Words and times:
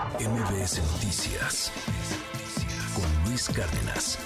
MBS 0.00 0.80
Noticias 0.94 1.70
con 2.94 3.28
Luis 3.28 3.50
Cárdenas. 3.50 4.18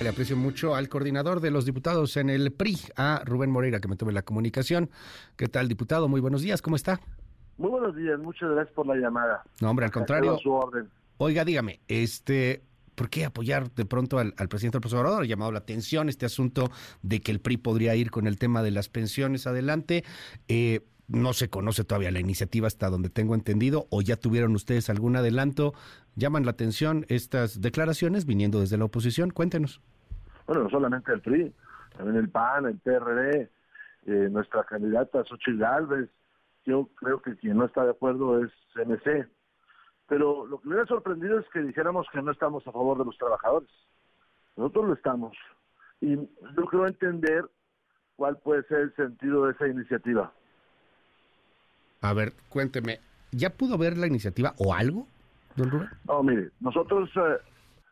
Le 0.00 0.08
aprecio 0.08 0.36
mucho 0.36 0.74
al 0.74 0.88
coordinador 0.88 1.38
de 1.38 1.52
los 1.52 1.64
diputados 1.64 2.16
en 2.16 2.28
el 2.28 2.50
PRI, 2.50 2.76
a 2.96 3.22
Rubén 3.24 3.50
Moreira, 3.52 3.78
que 3.78 3.86
me 3.86 3.94
tome 3.94 4.12
la 4.12 4.22
comunicación. 4.22 4.90
¿Qué 5.36 5.46
tal, 5.46 5.68
diputado? 5.68 6.08
Muy 6.08 6.20
buenos 6.20 6.42
días, 6.42 6.60
¿cómo 6.60 6.74
está? 6.74 7.00
Muy 7.56 7.70
buenos 7.70 7.94
días, 7.94 8.18
muchas 8.18 8.50
gracias 8.50 8.74
por 8.74 8.88
la 8.88 8.96
llamada. 8.96 9.44
No, 9.60 9.70
hombre, 9.70 9.86
al 9.86 9.92
contrario. 9.92 10.36
Su 10.38 10.50
orden. 10.50 10.88
Oiga, 11.18 11.44
dígame, 11.44 11.78
este, 11.86 12.64
¿por 12.96 13.10
qué 13.10 13.26
apoyar 13.26 13.70
de 13.70 13.84
pronto 13.84 14.18
al, 14.18 14.34
al 14.38 14.48
presidente 14.48 14.78
López 14.78 14.92
Obrador? 14.92 15.22
Ha 15.22 15.26
llamado 15.26 15.52
la 15.52 15.60
atención 15.60 16.08
este 16.08 16.26
asunto 16.26 16.72
de 17.02 17.20
que 17.20 17.30
el 17.30 17.40
PRI 17.40 17.58
podría 17.58 17.94
ir 17.94 18.10
con 18.10 18.26
el 18.26 18.38
tema 18.38 18.64
de 18.64 18.72
las 18.72 18.88
pensiones 18.88 19.46
adelante. 19.46 20.02
Eh, 20.48 20.80
no 21.08 21.32
se 21.32 21.48
conoce 21.48 21.84
todavía 21.84 22.10
la 22.10 22.20
iniciativa 22.20 22.66
hasta 22.66 22.90
donde 22.90 23.08
tengo 23.08 23.34
entendido, 23.34 23.86
o 23.90 24.02
ya 24.02 24.16
tuvieron 24.16 24.54
ustedes 24.54 24.90
algún 24.90 25.16
adelanto. 25.16 25.72
¿Llaman 26.16 26.44
la 26.44 26.52
atención 26.52 27.06
estas 27.08 27.60
declaraciones 27.60 28.26
viniendo 28.26 28.60
desde 28.60 28.76
la 28.76 28.84
oposición? 28.84 29.30
Cuéntenos. 29.30 29.80
Bueno, 30.46 30.64
no 30.64 30.70
solamente 30.70 31.12
el 31.12 31.20
PRI, 31.20 31.52
también 31.96 32.16
el 32.16 32.28
PAN, 32.28 32.66
el 32.66 32.78
PRD, 32.78 33.50
eh, 34.06 34.28
nuestra 34.30 34.64
candidata 34.64 35.24
Xochitl 35.24 35.58
Galvez. 35.58 36.10
Yo 36.64 36.88
creo 36.96 37.20
que 37.22 37.36
quien 37.36 37.56
no 37.56 37.64
está 37.64 37.84
de 37.84 37.90
acuerdo 37.90 38.42
es 38.42 38.50
CNC. 38.74 39.28
Pero 40.08 40.46
lo 40.46 40.60
que 40.60 40.68
me 40.68 40.80
ha 40.80 40.86
sorprendido 40.86 41.38
es 41.38 41.46
que 41.52 41.60
dijéramos 41.60 42.06
que 42.12 42.22
no 42.22 42.32
estamos 42.32 42.66
a 42.66 42.72
favor 42.72 42.98
de 42.98 43.04
los 43.04 43.16
trabajadores. 43.18 43.68
Nosotros 44.56 44.88
lo 44.88 44.94
estamos. 44.94 45.36
Y 46.00 46.16
yo 46.16 46.64
creo 46.70 46.86
entender 46.86 47.44
cuál 48.16 48.38
puede 48.38 48.62
ser 48.64 48.80
el 48.80 48.96
sentido 48.96 49.46
de 49.46 49.52
esa 49.52 49.68
iniciativa. 49.68 50.32
A 52.00 52.12
ver, 52.12 52.34
cuénteme, 52.48 53.00
¿ya 53.32 53.50
pudo 53.50 53.76
ver 53.78 53.96
la 53.96 54.06
iniciativa 54.06 54.54
o 54.58 54.72
algo, 54.74 55.08
don 55.56 55.68
Rubén? 55.70 55.88
No, 56.06 56.22
mire, 56.22 56.50
nosotros 56.60 57.10
eh, 57.16 57.38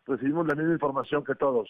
recibimos 0.06 0.46
la 0.46 0.54
misma 0.54 0.74
información 0.74 1.24
que 1.24 1.34
todos, 1.34 1.68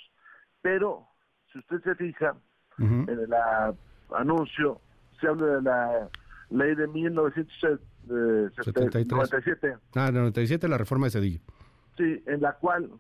pero 0.60 1.06
si 1.52 1.58
usted 1.58 1.82
se 1.82 1.94
fija, 1.94 2.34
en 2.78 3.08
el 3.08 3.32
ah, 3.32 3.72
anuncio 4.14 4.82
se 5.18 5.28
habla 5.28 5.46
de 5.46 5.62
la 5.62 6.10
ley 6.50 6.74
de 6.74 6.86
1997. 6.88 9.76
Ah, 9.94 10.10
97, 10.12 10.68
la 10.68 10.76
reforma 10.76 11.06
de 11.06 11.10
Cedillo. 11.10 11.40
Sí, 11.96 12.22
en 12.26 12.42
la 12.42 12.52
cual 12.52 12.90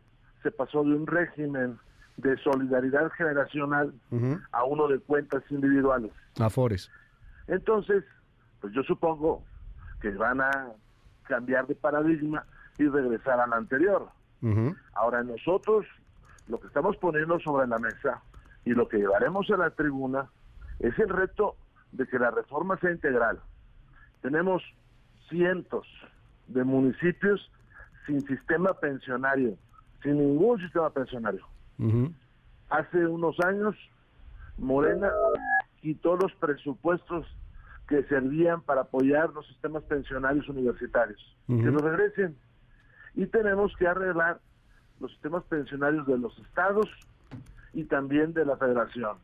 se 0.42 0.50
pasó 0.50 0.82
de 0.82 0.94
un 0.94 1.06
régimen 1.06 1.78
de 2.16 2.38
solidaridad 2.38 3.12
generacional 3.12 3.92
a 4.52 4.64
uno 4.64 4.88
de 4.88 4.98
cuentas 5.00 5.42
individuales. 5.50 6.10
Afores. 6.40 6.90
Entonces, 7.46 8.02
pues 8.60 8.72
yo 8.72 8.82
supongo 8.82 9.42
que 10.00 10.10
van 10.10 10.40
a 10.40 10.72
cambiar 11.24 11.66
de 11.66 11.74
paradigma 11.74 12.44
y 12.78 12.88
regresar 12.88 13.40
al 13.40 13.52
anterior. 13.52 14.08
Ahora 14.94 15.24
nosotros 15.24 15.86
lo 16.46 16.60
que 16.60 16.68
estamos 16.68 16.96
poniendo 16.98 17.40
sobre 17.40 17.66
la 17.66 17.78
mesa 17.78 18.22
y 18.64 18.70
lo 18.70 18.86
que 18.86 18.98
llevaremos 18.98 19.50
a 19.50 19.56
la 19.56 19.70
tribuna 19.70 20.30
es 20.78 20.96
el 20.98 21.08
reto 21.08 21.56
de 21.92 22.06
que 22.06 22.18
la 22.18 22.30
reforma 22.30 22.78
sea 22.78 22.92
integral. 22.92 23.40
Tenemos 24.22 24.62
cientos 25.28 25.86
de 26.48 26.62
municipios 26.62 27.50
sin 28.06 28.24
sistema 28.26 28.72
pensionario, 28.74 29.56
sin 30.02 30.18
ningún 30.18 30.60
sistema 30.60 30.90
pensionario. 30.90 31.44
Hace 32.70 33.06
unos 33.06 33.38
años, 33.40 33.74
Morena 34.58 35.10
quitó 35.80 36.16
los 36.16 36.32
presupuestos 36.34 37.26
que 37.88 38.02
servían 38.04 38.62
para 38.62 38.82
apoyar 38.82 39.30
los 39.30 39.46
sistemas 39.46 39.82
pensionarios 39.84 40.48
universitarios. 40.48 41.36
Que 41.46 41.54
nos 41.54 41.82
regresen. 41.82 42.36
Y 43.14 43.26
tenemos 43.26 43.72
que 43.78 43.86
arreglar 43.86 44.40
los 45.00 45.12
sistemas 45.12 45.44
pensionarios 45.44 46.06
de 46.06 46.18
los 46.18 46.36
estados 46.38 46.88
y 47.72 47.84
también 47.84 48.32
de 48.32 48.44
la 48.44 48.56
federación. 48.56 49.18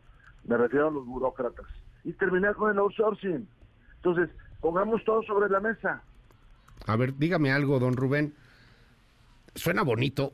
Me 0.44 0.56
refiero 0.56 0.88
a 0.88 0.90
los 0.92 1.06
burócratas. 1.06 1.66
Y 2.04 2.12
terminar 2.12 2.54
con 2.54 2.70
el 2.70 2.78
outsourcing. 2.78 3.48
Entonces, 3.96 4.30
pongamos 4.60 5.04
todo 5.04 5.22
sobre 5.22 5.48
la 5.48 5.60
mesa. 5.60 6.02
A 6.86 6.96
ver, 6.96 7.16
dígame 7.16 7.52
algo, 7.52 7.78
don 7.78 7.96
Rubén. 7.96 8.34
Suena 9.54 9.82
bonito, 9.82 10.32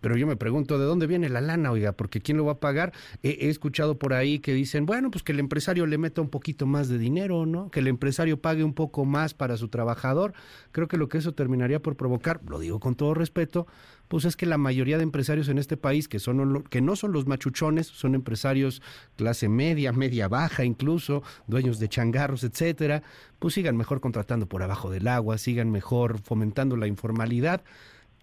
pero 0.00 0.16
yo 0.16 0.26
me 0.26 0.36
pregunto, 0.36 0.78
¿de 0.78 0.84
dónde 0.84 1.06
viene 1.06 1.28
la 1.28 1.40
lana, 1.40 1.70
oiga? 1.70 1.92
Porque 1.92 2.20
¿quién 2.20 2.36
lo 2.36 2.44
va 2.44 2.52
a 2.52 2.60
pagar? 2.60 2.92
He, 3.22 3.48
escuchado 3.48 3.98
por 3.98 4.12
ahí 4.12 4.38
que 4.38 4.52
dicen, 4.52 4.86
bueno, 4.86 5.10
pues 5.10 5.22
que 5.22 5.32
el 5.32 5.40
empresario 5.40 5.86
le 5.86 5.98
meta 5.98 6.20
un 6.20 6.28
poquito 6.28 6.66
más 6.66 6.88
de 6.88 6.98
dinero, 6.98 7.46
¿no? 7.46 7.70
Que 7.70 7.80
el 7.80 7.88
empresario 7.88 8.40
pague 8.40 8.64
un 8.64 8.74
poco 8.74 9.04
más 9.04 9.34
para 9.34 9.56
su 9.56 9.68
trabajador. 9.68 10.34
Creo 10.72 10.88
que 10.88 10.96
lo 10.96 11.08
que 11.08 11.18
eso 11.18 11.32
terminaría 11.32 11.80
por 11.80 11.96
provocar, 11.96 12.40
lo 12.48 12.58
digo 12.58 12.80
con 12.80 12.94
todo 12.94 13.14
respeto, 13.14 13.66
pues 14.08 14.24
es 14.24 14.36
que 14.36 14.46
la 14.46 14.58
mayoría 14.58 14.96
de 14.96 15.02
empresarios 15.02 15.48
en 15.48 15.58
este 15.58 15.76
país, 15.76 16.08
que, 16.08 16.18
son, 16.18 16.62
que 16.64 16.80
no 16.80 16.96
son 16.96 17.12
los 17.12 17.26
machuchones, 17.26 17.86
son 17.86 18.14
empresarios 18.14 18.82
clase 19.16 19.48
media, 19.48 19.92
media 19.92 20.28
baja 20.28 20.64
incluso, 20.64 21.22
dueños 21.46 21.78
de 21.78 21.88
changarros, 21.88 22.42
etcétera, 22.44 23.02
pues 23.38 23.54
sigan 23.54 23.76
mejor 23.76 24.00
contratando 24.00 24.46
por 24.46 24.62
abajo 24.62 24.90
del 24.90 25.08
agua, 25.08 25.38
sigan 25.38 25.70
mejor 25.70 26.18
fomentando 26.20 26.76
la 26.76 26.86
informalidad 26.86 27.62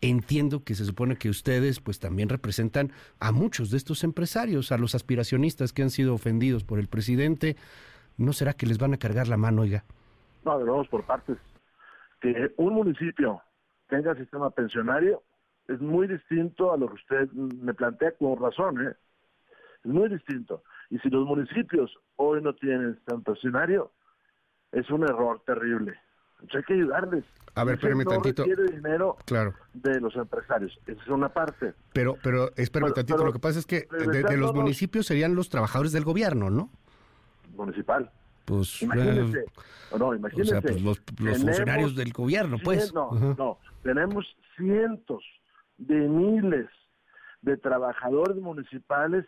entiendo 0.09 0.63
que 0.63 0.75
se 0.75 0.85
supone 0.85 1.17
que 1.17 1.29
ustedes 1.29 1.79
pues 1.79 1.99
también 1.99 2.29
representan 2.29 2.91
a 3.19 3.31
muchos 3.31 3.71
de 3.71 3.77
estos 3.77 4.03
empresarios, 4.03 4.71
a 4.71 4.77
los 4.77 4.95
aspiracionistas 4.95 5.73
que 5.73 5.83
han 5.83 5.89
sido 5.89 6.13
ofendidos 6.13 6.63
por 6.63 6.79
el 6.79 6.87
presidente. 6.87 7.55
¿No 8.17 8.33
será 8.33 8.53
que 8.53 8.65
les 8.65 8.77
van 8.77 8.93
a 8.93 8.97
cargar 8.97 9.27
la 9.27 9.37
mano, 9.37 9.63
oiga? 9.63 9.83
No, 10.43 10.59
vamos 10.59 10.87
por 10.87 11.03
partes. 11.05 11.37
Que 12.21 12.51
un 12.57 12.73
municipio 12.73 13.41
tenga 13.87 14.15
sistema 14.15 14.49
pensionario 14.51 15.23
es 15.67 15.81
muy 15.81 16.07
distinto 16.07 16.71
a 16.71 16.77
lo 16.77 16.87
que 16.87 16.95
usted 16.95 17.31
me 17.31 17.73
plantea 17.73 18.11
con 18.11 18.37
razón, 18.37 18.87
¿eh? 18.87 18.93
Es 19.83 19.91
muy 19.91 20.09
distinto. 20.09 20.63
Y 20.89 20.99
si 20.99 21.09
los 21.09 21.25
municipios 21.25 21.91
hoy 22.15 22.41
no 22.41 22.53
tienen 22.53 22.95
sistema 22.95 23.21
pensionario, 23.21 23.91
es 24.71 24.89
un 24.89 25.03
error 25.03 25.41
terrible. 25.45 25.99
Entonces 26.45 26.57
hay 26.57 26.63
que 26.63 26.73
ayudarles. 26.73 27.25
A 27.55 27.63
ver, 27.63 27.75
espérame 27.75 28.03
no 28.03 28.11
tantito. 28.11 28.43
dinero 28.43 29.17
claro. 29.25 29.55
de 29.73 29.99
los 29.99 30.15
empresarios. 30.15 30.77
Esa 30.85 31.01
es 31.01 31.07
una 31.07 31.29
parte. 31.29 31.73
Pero, 31.93 32.17
pero 32.21 32.51
espérame 32.55 32.93
tantito. 32.93 33.25
Lo 33.25 33.33
que 33.33 33.39
pasa 33.39 33.57
es 33.57 33.65
que 33.65 33.87
de, 33.89 34.37
los 34.37 34.53
municipios 34.53 35.07
serían 35.07 35.33
los 35.33 35.49
trabajadores 35.49 35.91
del 35.91 36.03
gobierno, 36.03 36.51
¿no? 36.51 36.69
Municipal. 37.55 38.11
Pues, 38.43 38.81
imagínense. 38.83 39.39
Eh, 39.39 39.97
no, 39.97 40.13
imagínense. 40.13 40.55
O 40.55 40.61
sea, 40.61 40.61
pues 40.61 40.81
los, 40.83 41.01
funcionarios 41.17 41.95
del 41.95 42.13
gobierno, 42.13 42.57
pues. 42.63 42.93
No, 42.93 43.11
no. 43.11 43.57
Tenemos 43.81 44.25
cientos 44.55 45.23
de 45.77 45.95
miles 45.95 46.67
de 47.41 47.57
trabajadores 47.57 48.37
municipales 48.37 49.25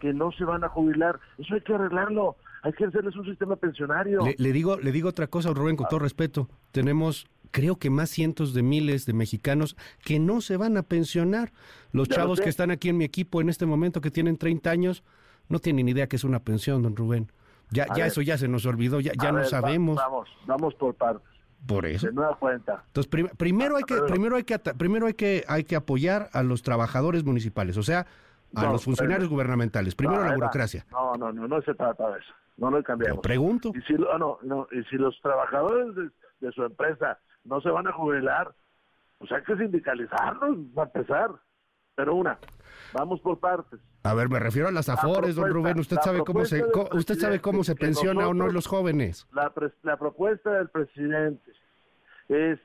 que 0.00 0.14
no 0.14 0.32
se 0.32 0.44
van 0.44 0.64
a 0.64 0.68
jubilar. 0.68 1.20
Eso 1.36 1.54
hay 1.54 1.60
que 1.60 1.74
arreglarlo. 1.74 2.36
Hay 2.64 2.72
que 2.72 2.86
hacerles 2.86 3.14
un 3.14 3.26
sistema 3.26 3.56
pensionario. 3.56 4.20
Le, 4.38 4.52
digo, 4.52 4.78
le 4.78 4.90
digo 4.90 5.10
otra 5.10 5.26
cosa, 5.26 5.50
Rubén, 5.52 5.76
con 5.76 5.86
todo 5.86 6.00
respeto. 6.00 6.48
Tenemos, 6.72 7.26
creo 7.50 7.76
que 7.76 7.90
más 7.90 8.08
cientos 8.08 8.54
de 8.54 8.62
miles 8.62 9.04
de 9.04 9.12
mexicanos 9.12 9.76
que 10.02 10.18
no 10.18 10.40
se 10.40 10.56
van 10.56 10.78
a 10.78 10.82
pensionar. 10.82 11.52
Los 11.92 12.08
chavos 12.08 12.40
que 12.40 12.48
están 12.48 12.70
aquí 12.70 12.88
en 12.88 12.96
mi 12.96 13.04
equipo 13.04 13.42
en 13.42 13.50
este 13.50 13.66
momento, 13.66 14.00
que 14.00 14.10
tienen 14.10 14.38
30 14.38 14.70
años, 14.70 15.04
no 15.50 15.58
tienen 15.58 15.90
idea 15.90 16.06
que 16.06 16.16
es 16.16 16.24
una 16.24 16.40
pensión, 16.40 16.80
don 16.80 16.96
Rubén. 16.96 17.30
Ya, 17.70 17.86
ya 17.94 18.06
eso 18.06 18.22
ya 18.22 18.38
se 18.38 18.48
nos 18.48 18.64
olvidó, 18.64 18.98
ya, 18.98 19.12
ya 19.20 19.30
no 19.30 19.44
sabemos. 19.44 19.96
vamos, 19.96 20.28
vamos 20.46 20.74
por 20.74 20.94
partes. 20.94 21.28
Por 21.66 21.84
eso. 21.84 22.06
De 22.06 22.14
nueva 22.14 22.38
cuenta. 22.38 22.82
Entonces, 22.86 23.10
primero 23.36 23.76
hay 23.76 23.84
que, 23.84 23.96
primero 24.08 24.36
hay 24.36 24.44
que, 24.44 24.58
primero 24.58 25.06
hay 25.06 25.14
que, 25.14 25.44
hay 25.48 25.64
que 25.64 25.76
apoyar 25.76 26.30
a 26.32 26.42
los 26.42 26.62
trabajadores 26.62 27.24
municipales, 27.24 27.76
o 27.76 27.82
sea, 27.82 28.06
a 28.54 28.64
los 28.72 28.84
funcionarios 28.84 29.28
gubernamentales. 29.28 29.94
Primero 29.94 30.24
la 30.24 30.34
burocracia. 30.34 30.86
No, 30.90 31.14
no, 31.14 31.30
no, 31.30 31.46
no 31.46 31.60
se 31.60 31.74
trata 31.74 32.10
de 32.10 32.20
eso. 32.20 32.32
No 32.56 32.70
lo 32.70 32.82
cambiamos. 32.82 33.20
pregunto. 33.20 33.72
Y 33.74 33.80
si, 33.82 33.94
ah, 34.12 34.18
no, 34.18 34.38
no, 34.42 34.68
y 34.70 34.82
si 34.84 34.96
los 34.96 35.20
trabajadores 35.20 35.94
de, 36.40 36.52
su 36.52 36.62
empresa 36.62 37.18
no 37.44 37.60
se 37.60 37.70
van 37.70 37.88
a 37.88 37.92
jubilar, 37.92 38.54
pues 39.18 39.32
hay 39.32 39.42
que 39.42 39.56
sindicalizarlos, 39.56 40.58
va 40.76 40.84
a 40.84 40.86
empezar. 40.86 41.30
Pero 41.96 42.16
una, 42.16 42.38
vamos 42.92 43.20
por 43.20 43.38
partes. 43.38 43.80
A 44.02 44.14
ver, 44.14 44.28
me 44.28 44.40
refiero 44.40 44.68
a 44.68 44.72
las 44.72 44.88
afores, 44.88 45.36
don 45.36 45.50
Rubén. 45.50 45.78
Usted 45.78 45.96
sabe 46.02 46.24
cómo 46.24 46.44
se 46.44 46.64
usted 46.92 47.14
sabe 47.14 47.40
cómo 47.40 47.62
se 47.64 47.76
pensiona 47.76 48.28
o 48.28 48.34
no 48.34 48.48
los 48.48 48.66
jóvenes. 48.66 49.26
La, 49.32 49.52
la 49.82 49.96
propuesta 49.96 50.50
del 50.52 50.68
presidente 50.68 51.52
es 52.28 52.58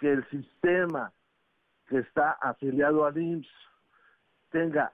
que 0.00 0.12
el 0.12 0.28
sistema 0.30 1.12
que 1.88 1.98
está 1.98 2.32
afiliado 2.32 3.06
al 3.06 3.16
IMSS 3.16 3.48
tenga 4.50 4.92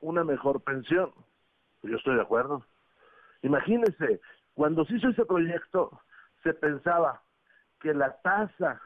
una 0.00 0.24
mejor 0.24 0.60
pensión. 0.62 1.12
Yo 1.82 1.96
estoy 1.96 2.16
de 2.16 2.22
acuerdo. 2.22 2.64
Imagínense, 3.42 4.20
cuando 4.54 4.84
se 4.84 4.96
hizo 4.96 5.08
ese 5.08 5.24
proyecto, 5.24 6.00
se 6.42 6.54
pensaba 6.54 7.22
que 7.80 7.94
la 7.94 8.12
tasa 8.22 8.80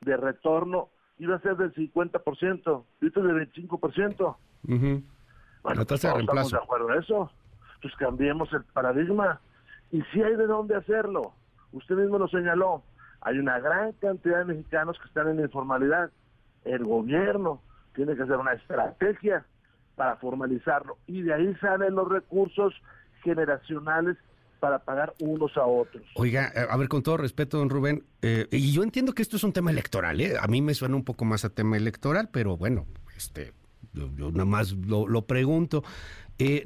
de 0.00 0.16
retorno 0.16 0.90
iba 1.18 1.36
a 1.36 1.40
ser 1.40 1.56
del 1.56 1.74
50%, 1.74 2.84
y 3.00 3.06
esto 3.06 3.20
es 3.20 3.26
del 3.26 3.52
25%. 3.52 4.36
Bueno, 4.62 5.02
la 5.62 5.84
tasa 5.84 6.08
de 6.08 6.14
reemplazo. 6.14 6.46
Estamos 6.46 6.52
de 6.52 6.58
acuerdo 6.58 6.92
en 6.92 7.02
eso. 7.02 7.30
Pues 7.82 7.94
cambiemos 7.96 8.52
el 8.52 8.64
paradigma. 8.64 9.40
Y 9.90 10.02
si 10.12 10.22
hay 10.22 10.36
de 10.36 10.46
dónde 10.46 10.76
hacerlo. 10.76 11.32
Usted 11.72 11.96
mismo 11.96 12.18
lo 12.18 12.28
señaló. 12.28 12.82
hay 13.20 13.38
una 13.38 13.58
gran 13.58 13.92
cantidad 13.94 14.38
de 14.38 14.44
mexicanos 14.44 14.98
que 14.98 15.08
están 15.08 15.28
en 15.28 15.38
la 15.38 15.42
informalidad. 15.42 16.10
El 16.64 16.84
gobierno 16.84 17.60
tiene 17.94 18.14
que 18.14 18.22
hacer 18.22 18.36
una 18.36 18.52
estrategia 18.52 19.44
para 19.96 20.16
formalizarlo 20.16 20.96
y 21.06 21.22
de 21.22 21.34
ahí 21.34 21.54
salen 21.56 21.96
los 21.96 22.08
recursos 22.08 22.72
generacionales 23.22 24.16
para 24.60 24.80
pagar 24.80 25.14
unos 25.20 25.56
a 25.56 25.64
otros. 25.64 26.02
Oiga, 26.14 26.52
eh, 26.54 26.66
a 26.68 26.76
ver, 26.76 26.88
con 26.88 27.02
todo 27.02 27.16
respeto, 27.16 27.58
don 27.58 27.70
Rubén, 27.70 28.04
eh, 28.22 28.46
y 28.50 28.72
yo 28.72 28.82
entiendo 28.82 29.12
que 29.12 29.22
esto 29.22 29.36
es 29.36 29.44
un 29.44 29.52
tema 29.52 29.70
electoral, 29.70 30.20
¿eh? 30.20 30.34
a 30.40 30.46
mí 30.48 30.62
me 30.62 30.74
suena 30.74 30.96
un 30.96 31.04
poco 31.04 31.24
más 31.24 31.44
a 31.44 31.50
tema 31.50 31.76
electoral, 31.76 32.28
pero 32.32 32.56
bueno, 32.56 32.86
este, 33.16 33.52
yo, 33.92 34.30
nada 34.32 34.44
más 34.44 34.72
lo, 34.72 35.26
pregunto. 35.26 35.84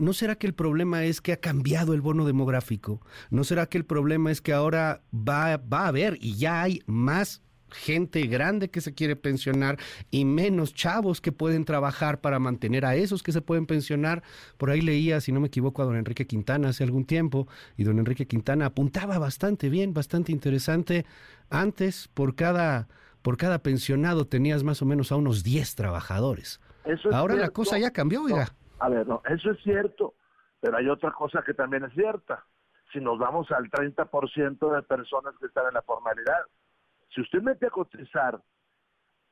¿No 0.00 0.12
será 0.12 0.34
que 0.34 0.46
el 0.46 0.52
problema 0.52 1.04
es 1.04 1.22
que 1.22 1.32
ha 1.32 1.38
cambiado 1.38 1.94
el 1.94 2.02
bono 2.02 2.26
demográfico? 2.26 3.00
¿No 3.30 3.42
será 3.42 3.66
que 3.66 3.78
el 3.78 3.86
problema 3.86 4.30
es 4.30 4.42
que 4.42 4.52
ahora 4.52 5.00
va, 5.14 5.56
va 5.56 5.84
a 5.84 5.88
haber 5.88 6.18
y 6.20 6.36
ya 6.36 6.60
hay 6.60 6.82
más 6.86 7.42
gente 7.72 8.22
grande 8.26 8.70
que 8.70 8.80
se 8.80 8.94
quiere 8.94 9.16
pensionar 9.16 9.78
y 10.10 10.24
menos 10.24 10.74
chavos 10.74 11.20
que 11.20 11.32
pueden 11.32 11.64
trabajar 11.64 12.20
para 12.20 12.38
mantener 12.38 12.84
a 12.84 12.94
esos 12.94 13.22
que 13.22 13.32
se 13.32 13.42
pueden 13.42 13.66
pensionar. 13.66 14.22
Por 14.56 14.70
ahí 14.70 14.80
leía, 14.80 15.20
si 15.20 15.32
no 15.32 15.40
me 15.40 15.48
equivoco, 15.48 15.82
a 15.82 15.84
don 15.84 15.96
Enrique 15.96 16.26
Quintana 16.26 16.68
hace 16.68 16.84
algún 16.84 17.06
tiempo 17.06 17.48
y 17.76 17.84
don 17.84 17.98
Enrique 17.98 18.26
Quintana 18.26 18.66
apuntaba 18.66 19.18
bastante 19.18 19.68
bien, 19.68 19.94
bastante 19.94 20.32
interesante. 20.32 21.06
Antes, 21.50 22.08
por 22.08 22.34
cada, 22.34 22.88
por 23.22 23.36
cada 23.36 23.58
pensionado 23.58 24.26
tenías 24.26 24.64
más 24.64 24.82
o 24.82 24.86
menos 24.86 25.12
a 25.12 25.16
unos 25.16 25.42
10 25.42 25.74
trabajadores. 25.74 26.60
Ahora 27.12 27.34
la 27.36 27.50
cosa 27.50 27.78
ya 27.78 27.92
cambió, 27.92 28.22
oiga. 28.22 28.48
a 28.80 28.88
ver, 28.88 29.06
no, 29.06 29.22
eso 29.28 29.52
es 29.52 29.62
cierto, 29.62 30.14
pero 30.60 30.76
hay 30.76 30.88
otra 30.88 31.12
cosa 31.12 31.42
que 31.44 31.54
también 31.54 31.84
es 31.84 31.92
cierta. 31.92 32.44
Si 32.92 33.00
nos 33.00 33.18
vamos 33.18 33.50
al 33.52 33.70
30% 33.70 34.74
de 34.74 34.82
personas 34.82 35.34
que 35.40 35.46
están 35.46 35.66
en 35.68 35.74
la 35.74 35.82
formalidad, 35.82 36.42
si 37.14 37.20
usted 37.20 37.42
mete 37.42 37.66
a 37.66 37.70
cotizar, 37.70 38.40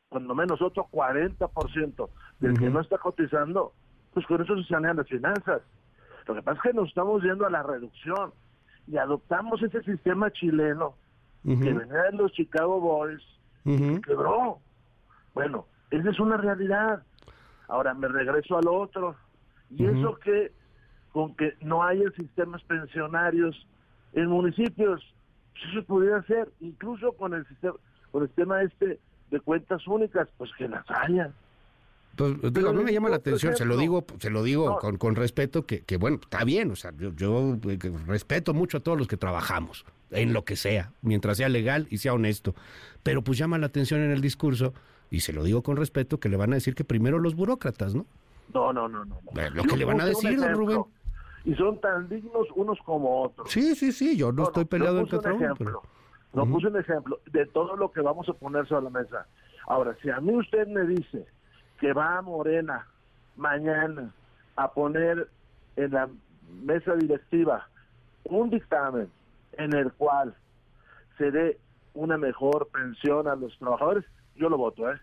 cuando 0.08 0.34
menos 0.34 0.60
otro 0.60 0.88
40% 0.90 2.08
del 2.40 2.58
que 2.58 2.68
no 2.68 2.80
está 2.80 2.98
cotizando, 2.98 3.72
pues 4.12 4.26
con 4.26 4.42
eso 4.42 4.56
se 4.56 4.68
sanean 4.68 4.96
las 4.96 5.08
finanzas. 5.08 5.62
Lo 6.26 6.34
que 6.34 6.42
pasa 6.42 6.58
es 6.58 6.62
que 6.62 6.76
nos 6.76 6.88
estamos 6.88 7.22
yendo 7.22 7.46
a 7.46 7.50
la 7.50 7.62
reducción 7.62 8.32
y 8.86 8.96
adoptamos 8.96 9.62
ese 9.62 9.82
sistema 9.82 10.30
chileno 10.32 10.94
que 11.44 11.72
venía 11.72 12.02
de 12.02 12.12
los 12.12 12.32
Chicago 12.32 12.80
Boys 12.80 13.22
y 13.64 13.76
que 13.76 14.00
quebró. 14.02 14.58
Bueno, 15.32 15.66
esa 15.90 16.10
es 16.10 16.20
una 16.20 16.36
realidad. 16.36 17.02
Ahora 17.68 17.94
me 17.94 18.08
regreso 18.08 18.58
al 18.58 18.68
otro. 18.68 19.16
Y 19.70 19.86
eso 19.86 20.18
que, 20.18 20.52
con 21.12 21.36
que 21.36 21.54
no 21.60 21.84
haya 21.84 22.10
sistemas 22.16 22.62
pensionarios 22.64 23.66
en 24.12 24.26
municipios, 24.26 25.02
eso 25.68 25.84
podría 25.84 26.16
hacer, 26.16 26.48
incluso 26.60 27.12
con 27.12 27.34
el 27.34 27.46
sistema, 27.46 27.74
con 28.10 28.22
el 28.22 28.30
tema 28.30 28.62
este 28.62 28.98
de 29.30 29.40
cuentas 29.40 29.86
únicas, 29.86 30.28
pues 30.36 30.50
que 30.56 30.68
las 30.68 30.84
haya. 30.90 31.30
Pues, 32.16 32.52
digo, 32.52 32.70
a 32.70 32.72
mí 32.72 32.82
me 32.82 32.92
llama 32.92 33.08
la 33.08 33.16
atención, 33.16 33.56
se 33.56 33.64
lo 33.64 33.76
digo, 33.76 34.04
se 34.18 34.30
lo 34.30 34.42
digo 34.42 34.78
con, 34.78 34.96
con, 34.96 35.14
respeto, 35.14 35.64
que, 35.64 35.82
que, 35.82 35.96
bueno, 35.96 36.18
está 36.20 36.44
bien, 36.44 36.70
o 36.70 36.76
sea, 36.76 36.92
yo, 36.98 37.14
yo 37.14 37.56
eh, 37.68 37.78
respeto 38.06 38.52
mucho 38.52 38.78
a 38.78 38.80
todos 38.80 38.98
los 38.98 39.06
que 39.06 39.16
trabajamos, 39.16 39.86
en 40.10 40.32
lo 40.32 40.44
que 40.44 40.56
sea, 40.56 40.92
mientras 41.02 41.38
sea 41.38 41.48
legal 41.48 41.86
y 41.88 41.98
sea 41.98 42.12
honesto. 42.12 42.54
Pero 43.02 43.22
pues 43.22 43.38
llama 43.38 43.58
la 43.58 43.66
atención 43.66 44.00
en 44.00 44.10
el 44.10 44.20
discurso, 44.20 44.74
y 45.10 45.20
se 45.20 45.32
lo 45.32 45.44
digo 45.44 45.62
con 45.62 45.76
respeto, 45.76 46.20
que 46.20 46.28
le 46.28 46.36
van 46.36 46.52
a 46.52 46.56
decir 46.56 46.74
que 46.74 46.84
primero 46.84 47.18
los 47.18 47.34
burócratas, 47.34 47.94
¿no? 47.94 48.06
No, 48.52 48.72
no, 48.72 48.88
no, 48.88 49.04
no. 49.04 49.20
Lo 49.54 49.62
que 49.62 49.76
le 49.76 49.84
van 49.84 50.00
a 50.00 50.04
decir, 50.04 50.36
don 50.36 50.52
Rubén 50.54 50.82
y 51.44 51.54
son 51.54 51.80
tan 51.80 52.08
dignos 52.08 52.46
unos 52.54 52.78
como 52.84 53.22
otros. 53.22 53.50
Sí, 53.50 53.74
sí, 53.74 53.92
sí, 53.92 54.16
yo 54.16 54.32
no, 54.32 54.44
estoy 54.44 54.64
peleado 54.64 55.00
entre 55.00 55.18
todos. 55.18 55.82
No 56.32 56.46
puse 56.46 56.68
un 56.68 56.76
ejemplo 56.76 57.18
de 57.26 57.46
todo 57.46 57.76
lo 57.76 57.90
que 57.90 58.00
vamos 58.00 58.28
a 58.28 58.32
poner 58.34 58.66
sobre 58.68 58.84
la 58.84 58.90
mesa. 58.90 59.26
Ahora, 59.66 59.96
si 60.02 60.10
a 60.10 60.20
mí 60.20 60.34
usted 60.36 60.66
me 60.68 60.84
dice 60.84 61.26
que 61.80 61.92
va 61.92 62.18
a 62.18 62.22
Morena 62.22 62.86
mañana 63.36 64.12
a 64.56 64.70
poner 64.70 65.28
en 65.76 65.90
la 65.90 66.08
mesa 66.62 66.94
directiva 66.94 67.68
un 68.24 68.50
dictamen 68.50 69.10
en 69.52 69.74
el 69.74 69.92
cual 69.92 70.34
se 71.18 71.30
dé 71.30 71.58
una 71.94 72.16
mejor 72.16 72.68
pensión 72.68 73.26
a 73.26 73.34
los 73.34 73.58
trabajadores, 73.58 74.04
yo 74.36 74.48
lo 74.48 74.56
voto, 74.56 74.90
¿eh? 74.90 74.98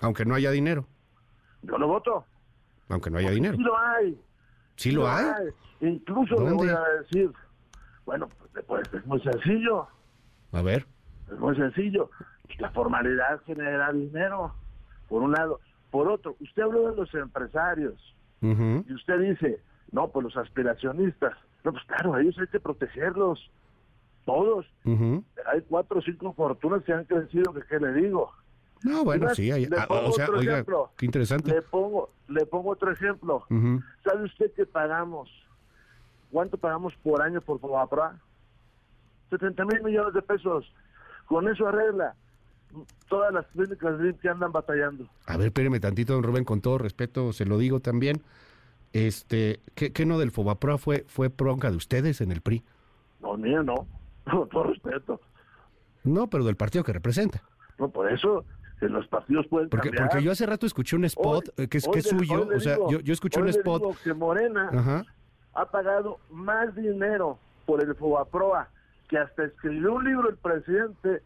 Aunque 0.00 0.24
no 0.24 0.34
haya 0.34 0.50
dinero. 0.50 0.86
Yo 1.62 1.76
lo 1.76 1.88
voto. 1.88 2.24
Aunque 2.88 3.10
no 3.10 3.18
haya 3.18 3.30
dinero. 3.30 3.56
Sí 3.56 3.62
lo 3.62 3.78
hay. 3.78 4.18
¿Sí 4.78 4.92
lo 4.92 5.08
hay? 5.08 5.26
Incluso 5.80 6.40
le 6.40 6.52
voy 6.52 6.68
a 6.68 6.80
decir, 7.00 7.32
bueno, 8.06 8.28
pues, 8.68 8.88
es 8.92 9.04
muy 9.06 9.20
sencillo. 9.20 9.88
A 10.52 10.62
ver. 10.62 10.86
Es 11.32 11.38
muy 11.38 11.56
sencillo. 11.56 12.10
La 12.58 12.70
formalidad 12.70 13.42
genera 13.44 13.92
dinero, 13.92 14.54
por 15.08 15.22
un 15.22 15.32
lado. 15.32 15.58
Por 15.90 16.08
otro, 16.08 16.36
usted 16.40 16.62
habló 16.62 16.90
de 16.90 16.96
los 16.96 17.12
empresarios 17.14 18.14
y 18.40 18.92
usted 18.92 19.18
dice, 19.18 19.60
no, 19.90 20.08
pues 20.10 20.22
los 20.22 20.36
aspiracionistas. 20.36 21.36
No, 21.64 21.72
pues 21.72 21.84
claro, 21.86 22.16
ellos 22.16 22.36
hay 22.38 22.46
que 22.46 22.60
protegerlos. 22.60 23.50
Todos. 24.26 24.64
Hay 24.84 25.60
cuatro 25.68 25.98
o 25.98 26.02
cinco 26.02 26.32
fortunas 26.34 26.84
que 26.84 26.92
han 26.92 27.04
crecido, 27.04 27.52
que 27.52 27.62
qué 27.68 27.80
le 27.80 27.94
digo. 27.94 28.32
No, 28.82 29.04
bueno, 29.04 29.34
sí, 29.34 29.50
hay, 29.50 29.68
ah, 29.76 29.86
o 29.88 30.12
sea, 30.12 30.28
oiga, 30.30 30.64
qué 30.96 31.06
interesante. 31.06 31.50
Le 31.50 31.62
pongo, 31.62 32.10
le 32.28 32.46
pongo 32.46 32.70
otro 32.70 32.92
ejemplo. 32.92 33.44
¿Sabe 34.04 34.24
usted 34.24 34.52
que 34.52 34.66
pagamos? 34.66 35.30
¿Cuánto 36.30 36.58
pagamos 36.58 36.94
por 37.02 37.22
año 37.22 37.40
por 37.40 37.58
Fobapra? 37.58 38.18
70 39.30 39.64
mil 39.64 39.82
millones 39.82 40.14
de 40.14 40.22
pesos. 40.22 40.72
Con 41.26 41.48
eso 41.48 41.66
arregla 41.66 42.14
todas 43.08 43.32
las 43.32 43.46
clínicas 43.48 43.94
que 44.20 44.28
andan 44.28 44.52
batallando. 44.52 45.08
A 45.26 45.36
ver, 45.36 45.46
espéreme 45.46 45.80
tantito, 45.80 46.14
don 46.14 46.22
Rubén, 46.22 46.44
con 46.44 46.60
todo 46.60 46.78
respeto, 46.78 47.32
se 47.32 47.44
lo 47.46 47.58
digo 47.58 47.80
también. 47.80 48.22
Este, 48.92 49.60
¿qué, 49.74 49.92
qué 49.92 50.06
no 50.06 50.18
del 50.18 50.30
Fobapra 50.30 50.78
fue, 50.78 51.04
fue 51.08 51.28
bronca 51.28 51.70
de 51.70 51.76
ustedes 51.76 52.20
en 52.20 52.32
el 52.32 52.40
PRI? 52.40 52.62
No, 53.20 53.36
mío 53.36 53.62
no, 53.62 53.86
con 54.30 54.48
todo 54.48 54.64
respeto. 54.64 55.20
No, 56.04 56.28
pero 56.28 56.44
del 56.44 56.56
partido 56.56 56.84
que 56.84 56.92
representa. 56.92 57.42
No, 57.78 57.88
por 57.88 58.10
eso, 58.10 58.44
los 58.80 59.06
partidos 59.08 59.46
pueden 59.48 59.68
porque, 59.68 59.88
cambiar. 59.88 60.08
Porque 60.08 60.24
yo 60.24 60.32
hace 60.32 60.46
rato 60.46 60.66
escuché 60.66 60.96
un 60.96 61.04
spot 61.04 61.48
eh, 61.56 61.68
que, 61.68 61.78
es, 61.78 61.88
que 61.88 61.98
es 61.98 62.08
suyo, 62.08 62.48
o 62.54 62.60
sea, 62.60 62.76
yo, 62.88 63.00
yo 63.00 63.12
escuché 63.12 63.40
un 63.40 63.48
spot... 63.48 63.96
que 64.04 64.14
Morena 64.14 65.04
ha 65.54 65.66
pagado 65.66 66.20
más 66.30 66.74
dinero 66.76 67.38
por 67.66 67.82
el 67.82 67.94
FOBAPROA, 67.94 68.68
que 69.08 69.18
hasta 69.18 69.44
escribió 69.44 69.94
un 69.94 70.04
libro 70.04 70.28
el 70.30 70.36
presidente 70.36 71.22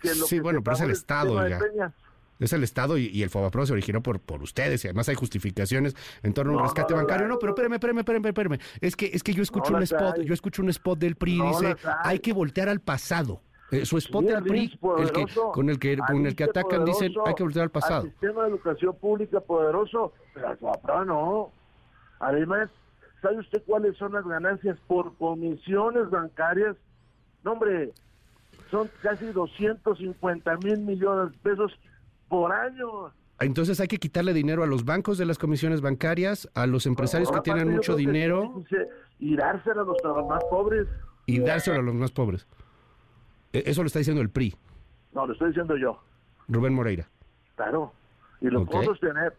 que 0.00 0.08
lo 0.14 0.26
Sí, 0.26 0.36
que 0.36 0.42
bueno, 0.42 0.62
pero 0.62 0.76
es 0.76 0.82
el 0.82 0.90
Estado, 0.90 1.34
oiga. 1.34 1.60
Es 2.40 2.52
el 2.52 2.64
Estado 2.64 2.98
y, 2.98 3.22
el 3.22 3.30
FOBAPRO 3.30 3.66
se 3.66 3.72
originó 3.72 4.02
por, 4.02 4.18
por 4.18 4.42
ustedes 4.42 4.84
y 4.84 4.88
además 4.88 5.08
hay 5.08 5.14
justificaciones 5.14 5.94
en 6.22 6.34
torno 6.34 6.52
a 6.52 6.56
un 6.56 6.62
rescate 6.62 6.92
bancario. 6.92 7.28
No, 7.28 7.38
pero 7.38 7.52
espérame, 7.52 7.74
espérame, 7.74 7.98
espérame, 7.98 8.26
espérame. 8.26 8.58
Es 8.80 8.96
que, 8.96 9.06
es 9.06 9.22
que 9.22 9.32
yo 9.32 9.42
escucho 9.42 9.74
un 9.74 9.82
spot, 9.82 10.20
yo 10.20 10.34
escucho 10.34 10.62
un 10.62 10.68
spot 10.70 10.98
del 10.98 11.14
PRI 11.14 11.38
y 11.38 11.42
dice, 11.42 11.76
hay 12.02 12.18
que 12.18 12.32
voltear 12.32 12.68
al 12.68 12.80
pasado. 12.80 13.40
Eh, 13.70 13.84
su 13.86 13.96
spot 13.98 14.24
del 14.24 14.42
PRI, 14.42 14.78
el 14.98 15.12
que, 15.12 15.26
con 15.52 15.70
el 15.70 15.78
que, 15.78 15.96
con 15.96 16.26
el 16.26 16.36
que 16.36 16.44
atacan, 16.44 16.84
dicen 16.84 17.12
hay 17.24 17.34
que 17.34 17.42
volver 17.42 17.62
al 17.62 17.70
pasado. 17.70 18.02
Sistema 18.02 18.42
de 18.44 18.50
educación 18.50 18.94
pública 18.96 19.40
poderoso, 19.40 20.12
pero 20.34 21.04
no. 21.04 21.50
Además, 22.20 22.68
¿sabe 23.22 23.38
usted 23.38 23.62
cuáles 23.66 23.96
son 23.96 24.12
las 24.12 24.24
ganancias 24.26 24.78
por 24.86 25.16
comisiones 25.16 26.10
bancarias? 26.10 26.76
No, 27.42 27.52
hombre, 27.52 27.92
son 28.70 28.90
casi 29.02 29.26
250 29.26 30.56
mil 30.58 30.78
millones 30.78 31.32
de 31.32 31.38
pesos 31.38 31.72
por 32.28 32.52
año. 32.52 33.12
Entonces 33.40 33.80
hay 33.80 33.88
que 33.88 33.98
quitarle 33.98 34.32
dinero 34.32 34.62
a 34.62 34.66
los 34.66 34.84
bancos 34.84 35.18
de 35.18 35.26
las 35.26 35.38
comisiones 35.38 35.80
bancarias, 35.80 36.48
a 36.54 36.66
los 36.66 36.86
empresarios 36.86 37.30
que 37.30 37.40
tienen 37.40 37.70
mucho 37.70 37.96
dinero. 37.96 38.64
Y 39.18 39.36
dárselo 39.36 39.82
a 39.82 39.84
los 39.84 40.26
más 40.28 40.44
pobres. 40.44 40.86
Y 41.26 41.40
dárselo 41.40 41.80
a 41.80 41.82
los 41.82 41.94
más 41.94 42.12
pobres. 42.12 42.46
E, 43.54 43.62
eso 43.66 43.82
lo 43.82 43.86
está 43.86 44.00
diciendo 44.00 44.20
el 44.20 44.30
PRI. 44.30 44.54
No, 45.12 45.26
lo 45.26 45.32
estoy 45.32 45.48
diciendo 45.48 45.76
yo. 45.76 45.98
Rubén 46.48 46.74
Moreira. 46.74 47.08
Claro. 47.54 47.92
Y 48.40 48.48
lo 48.48 48.66
puedo 48.66 48.84
sostener. 48.84 49.34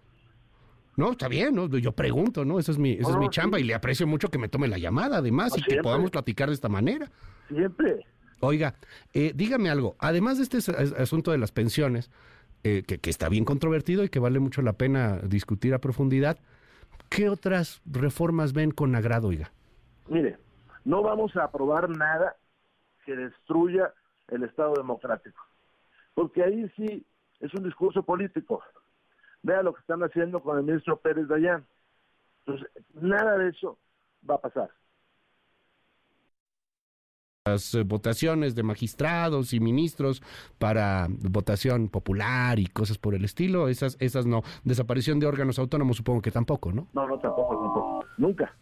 No, 0.95 1.11
está 1.11 1.27
bien, 1.27 1.53
¿no? 1.53 1.67
yo 1.67 1.91
pregunto, 1.91 2.45
¿no? 2.45 2.57
Esa 2.57 2.71
es 2.71 2.77
mi, 2.77 2.93
esa 2.93 3.11
es 3.11 3.17
mi 3.17 3.29
chamba 3.29 3.59
y 3.59 3.63
le 3.63 3.75
aprecio 3.75 4.07
mucho 4.07 4.29
que 4.29 4.37
me 4.37 4.47
tome 4.47 4.69
la 4.69 4.77
llamada, 4.77 5.17
además, 5.17 5.53
y 5.57 5.61
que 5.61 5.81
podamos 5.81 6.09
platicar 6.09 6.47
de 6.47 6.55
esta 6.55 6.69
manera. 6.69 7.11
Siempre. 7.49 8.05
Oiga, 8.39 8.75
eh, 9.13 9.33
dígame 9.35 9.69
algo, 9.69 9.97
además 9.99 10.37
de 10.37 10.43
este 10.43 10.71
asunto 10.97 11.31
de 11.31 11.37
las 11.37 11.51
pensiones, 11.51 12.11
eh, 12.63 12.83
que, 12.87 12.97
que, 12.99 13.09
está 13.09 13.27
bien 13.27 13.43
controvertido 13.43 14.05
y 14.05 14.09
que 14.09 14.19
vale 14.19 14.39
mucho 14.39 14.61
la 14.61 14.73
pena 14.73 15.17
discutir 15.17 15.73
a 15.73 15.79
profundidad, 15.79 16.39
¿qué 17.09 17.27
otras 17.27 17.81
reformas 17.85 18.53
ven 18.53 18.71
con 18.71 18.95
agrado, 18.95 19.27
oiga? 19.27 19.51
Mire, 20.07 20.37
no 20.85 21.03
vamos 21.03 21.35
a 21.35 21.43
aprobar 21.43 21.89
nada 21.89 22.37
que 23.05 23.15
destruya 23.15 23.93
el 24.29 24.43
Estado 24.43 24.73
democrático. 24.75 25.41
Porque 26.13 26.43
ahí 26.43 26.69
sí 26.75 27.05
es 27.39 27.53
un 27.53 27.63
discurso 27.63 28.03
político. 28.03 28.63
Vea 29.43 29.61
lo 29.61 29.73
que 29.73 29.81
están 29.81 30.01
haciendo 30.01 30.41
con 30.41 30.57
el 30.57 30.63
ministro 30.63 30.97
Pérez 30.97 31.27
Dayán. 31.27 31.65
Entonces, 32.45 32.69
nada 32.93 33.37
de 33.37 33.49
eso 33.49 33.77
va 34.27 34.35
a 34.35 34.41
pasar. 34.41 34.71
las 37.47 37.77
votaciones 37.85 38.55
de 38.55 38.63
magistrados 38.63 39.53
y 39.53 39.59
ministros 39.59 40.23
para 40.57 41.07
votación 41.09 41.89
popular 41.89 42.57
y 42.57 42.65
cosas 42.65 42.97
por 42.97 43.13
el 43.13 43.23
estilo, 43.23 43.67
esas, 43.67 43.97
esas 43.99 44.25
no. 44.25 44.41
Desaparición 44.63 45.19
de 45.19 45.27
órganos 45.27 45.59
autónomos 45.59 45.97
supongo 45.97 46.23
que 46.23 46.31
tampoco, 46.31 46.71
¿no? 46.71 46.87
No, 46.93 47.07
no, 47.07 47.19
tampoco, 47.19 47.61
tampoco. 47.61 48.05
Nunca. 48.17 48.57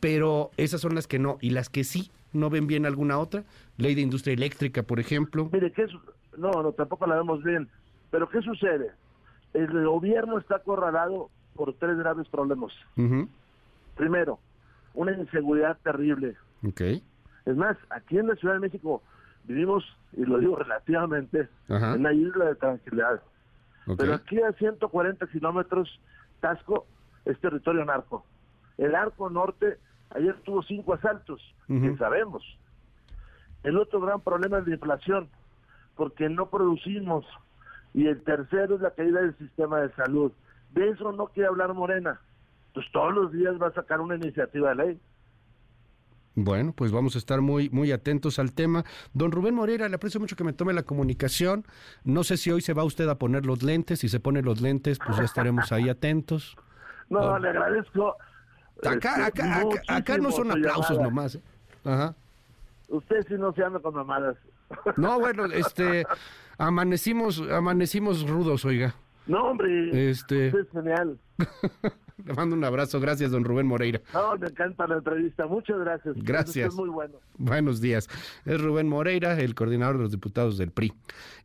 Pero 0.00 0.50
esas 0.56 0.80
son 0.80 0.94
las 0.94 1.06
que 1.06 1.18
no, 1.18 1.38
y 1.40 1.50
las 1.50 1.68
que 1.68 1.84
sí, 1.84 2.10
¿no 2.32 2.50
ven 2.50 2.66
bien 2.66 2.86
alguna 2.86 3.18
otra? 3.18 3.44
Ley 3.76 3.94
de 3.94 4.00
industria 4.00 4.34
eléctrica, 4.34 4.82
por 4.82 4.98
ejemplo. 4.98 5.48
Mire, 5.52 5.70
¿qué 5.72 5.86
no, 6.36 6.50
no, 6.62 6.72
tampoco 6.72 7.06
la 7.06 7.16
vemos 7.16 7.42
bien. 7.44 7.68
Pero 8.10 8.28
¿qué 8.28 8.40
sucede? 8.40 8.92
El 9.52 9.84
gobierno 9.84 10.38
está 10.38 10.56
acorralado 10.56 11.30
por 11.54 11.74
tres 11.74 11.98
graves 11.98 12.28
problemas. 12.28 12.72
Primero, 13.96 14.38
una 14.94 15.12
inseguridad 15.12 15.78
terrible. 15.82 16.36
Okay. 16.66 17.02
Es 17.44 17.56
más, 17.56 17.76
aquí 17.90 18.18
en 18.18 18.28
la 18.28 18.36
Ciudad 18.36 18.54
de 18.54 18.60
México 18.60 19.02
vivimos, 19.44 19.84
y 20.12 20.24
lo 20.24 20.38
digo 20.38 20.56
relativamente, 20.56 21.48
en 21.68 21.84
una 21.84 22.12
isla 22.12 22.46
de 22.46 22.54
tranquilidad. 22.54 23.20
Pero 23.98 24.14
aquí 24.14 24.40
a 24.40 24.52
140 24.52 25.26
kilómetros, 25.26 26.00
Tasco 26.40 26.86
es 27.24 27.38
territorio 27.40 27.84
narco. 27.84 28.24
El 28.78 28.94
arco 28.94 29.28
norte 29.28 29.78
ayer 30.10 30.36
tuvo 30.44 30.62
cinco 30.62 30.94
asaltos, 30.94 31.40
que 31.66 31.96
sabemos. 31.96 32.42
El 33.62 33.76
otro 33.78 34.00
gran 34.00 34.20
problema 34.20 34.58
es 34.58 34.66
la 34.66 34.74
inflación, 34.74 35.28
porque 35.96 36.28
no 36.28 36.48
producimos. 36.50 37.26
Y 37.92 38.06
el 38.06 38.22
tercero 38.22 38.76
es 38.76 38.80
la 38.80 38.92
caída 38.92 39.20
del 39.20 39.36
sistema 39.36 39.80
de 39.80 39.92
salud. 39.94 40.32
De 40.72 40.88
eso 40.88 41.12
no 41.12 41.26
quiere 41.26 41.48
hablar 41.48 41.74
Morena. 41.74 42.20
Pues 42.72 42.86
todos 42.92 43.12
los 43.12 43.32
días 43.32 43.60
va 43.60 43.68
a 43.68 43.72
sacar 43.72 44.00
una 44.00 44.14
iniciativa 44.14 44.70
de 44.70 44.74
ley. 44.76 45.00
Bueno, 46.36 46.72
pues 46.72 46.92
vamos 46.92 47.16
a 47.16 47.18
estar 47.18 47.40
muy, 47.40 47.68
muy 47.70 47.90
atentos 47.90 48.38
al 48.38 48.52
tema. 48.52 48.84
Don 49.12 49.32
Rubén 49.32 49.54
Moreira, 49.54 49.88
le 49.88 49.96
aprecio 49.96 50.20
mucho 50.20 50.36
que 50.36 50.44
me 50.44 50.52
tome 50.52 50.72
la 50.72 50.84
comunicación. 50.84 51.64
No 52.04 52.22
sé 52.22 52.36
si 52.36 52.50
hoy 52.50 52.60
se 52.60 52.72
va 52.72 52.84
usted 52.84 53.08
a 53.08 53.16
poner 53.16 53.44
los 53.44 53.62
lentes. 53.62 53.98
Si 54.00 54.08
se 54.08 54.20
pone 54.20 54.40
los 54.40 54.60
lentes, 54.60 54.98
pues 55.04 55.18
ya 55.18 55.24
estaremos 55.24 55.72
ahí 55.72 55.88
atentos. 55.88 56.56
No, 57.08 57.38
le 57.38 57.48
agradezco. 57.48 58.16
Acá, 58.88 59.26
este, 59.28 59.42
acá, 59.42 59.64
acá, 59.88 60.18
no 60.18 60.30
son 60.30 60.50
aplausos 60.50 60.98
nomás. 60.98 61.34
¿eh? 61.34 61.42
Ajá. 61.84 62.14
Usted 62.88 63.26
sí 63.28 63.34
no 63.38 63.52
se 63.52 63.62
anda 63.62 63.78
con 63.80 63.94
mamadas. 63.94 64.36
No, 64.96 65.18
bueno, 65.20 65.46
este, 65.46 66.04
amanecimos, 66.58 67.42
amanecimos 67.50 68.28
rudos, 68.28 68.64
oiga. 68.64 68.94
No, 69.26 69.50
hombre. 69.50 70.10
Este. 70.10 70.48
es 70.48 70.70
genial. 70.72 71.18
Le 72.24 72.34
mando 72.34 72.54
un 72.54 72.64
abrazo. 72.64 73.00
Gracias, 73.00 73.30
don 73.30 73.44
Rubén 73.44 73.66
Moreira. 73.66 74.00
No, 74.12 74.36
me 74.36 74.48
encanta 74.48 74.86
la 74.86 74.96
entrevista. 74.96 75.46
Muchas 75.46 75.78
gracias. 75.78 76.16
Gracias. 76.18 76.68
Es 76.68 76.74
muy 76.74 76.88
bueno. 76.88 77.18
Buenos 77.38 77.80
días. 77.80 78.08
Es 78.44 78.60
Rubén 78.60 78.88
Moreira, 78.88 79.38
el 79.40 79.54
coordinador 79.54 79.96
de 79.96 80.02
los 80.02 80.10
diputados 80.10 80.58
del 80.58 80.70
PRI. 80.70 80.92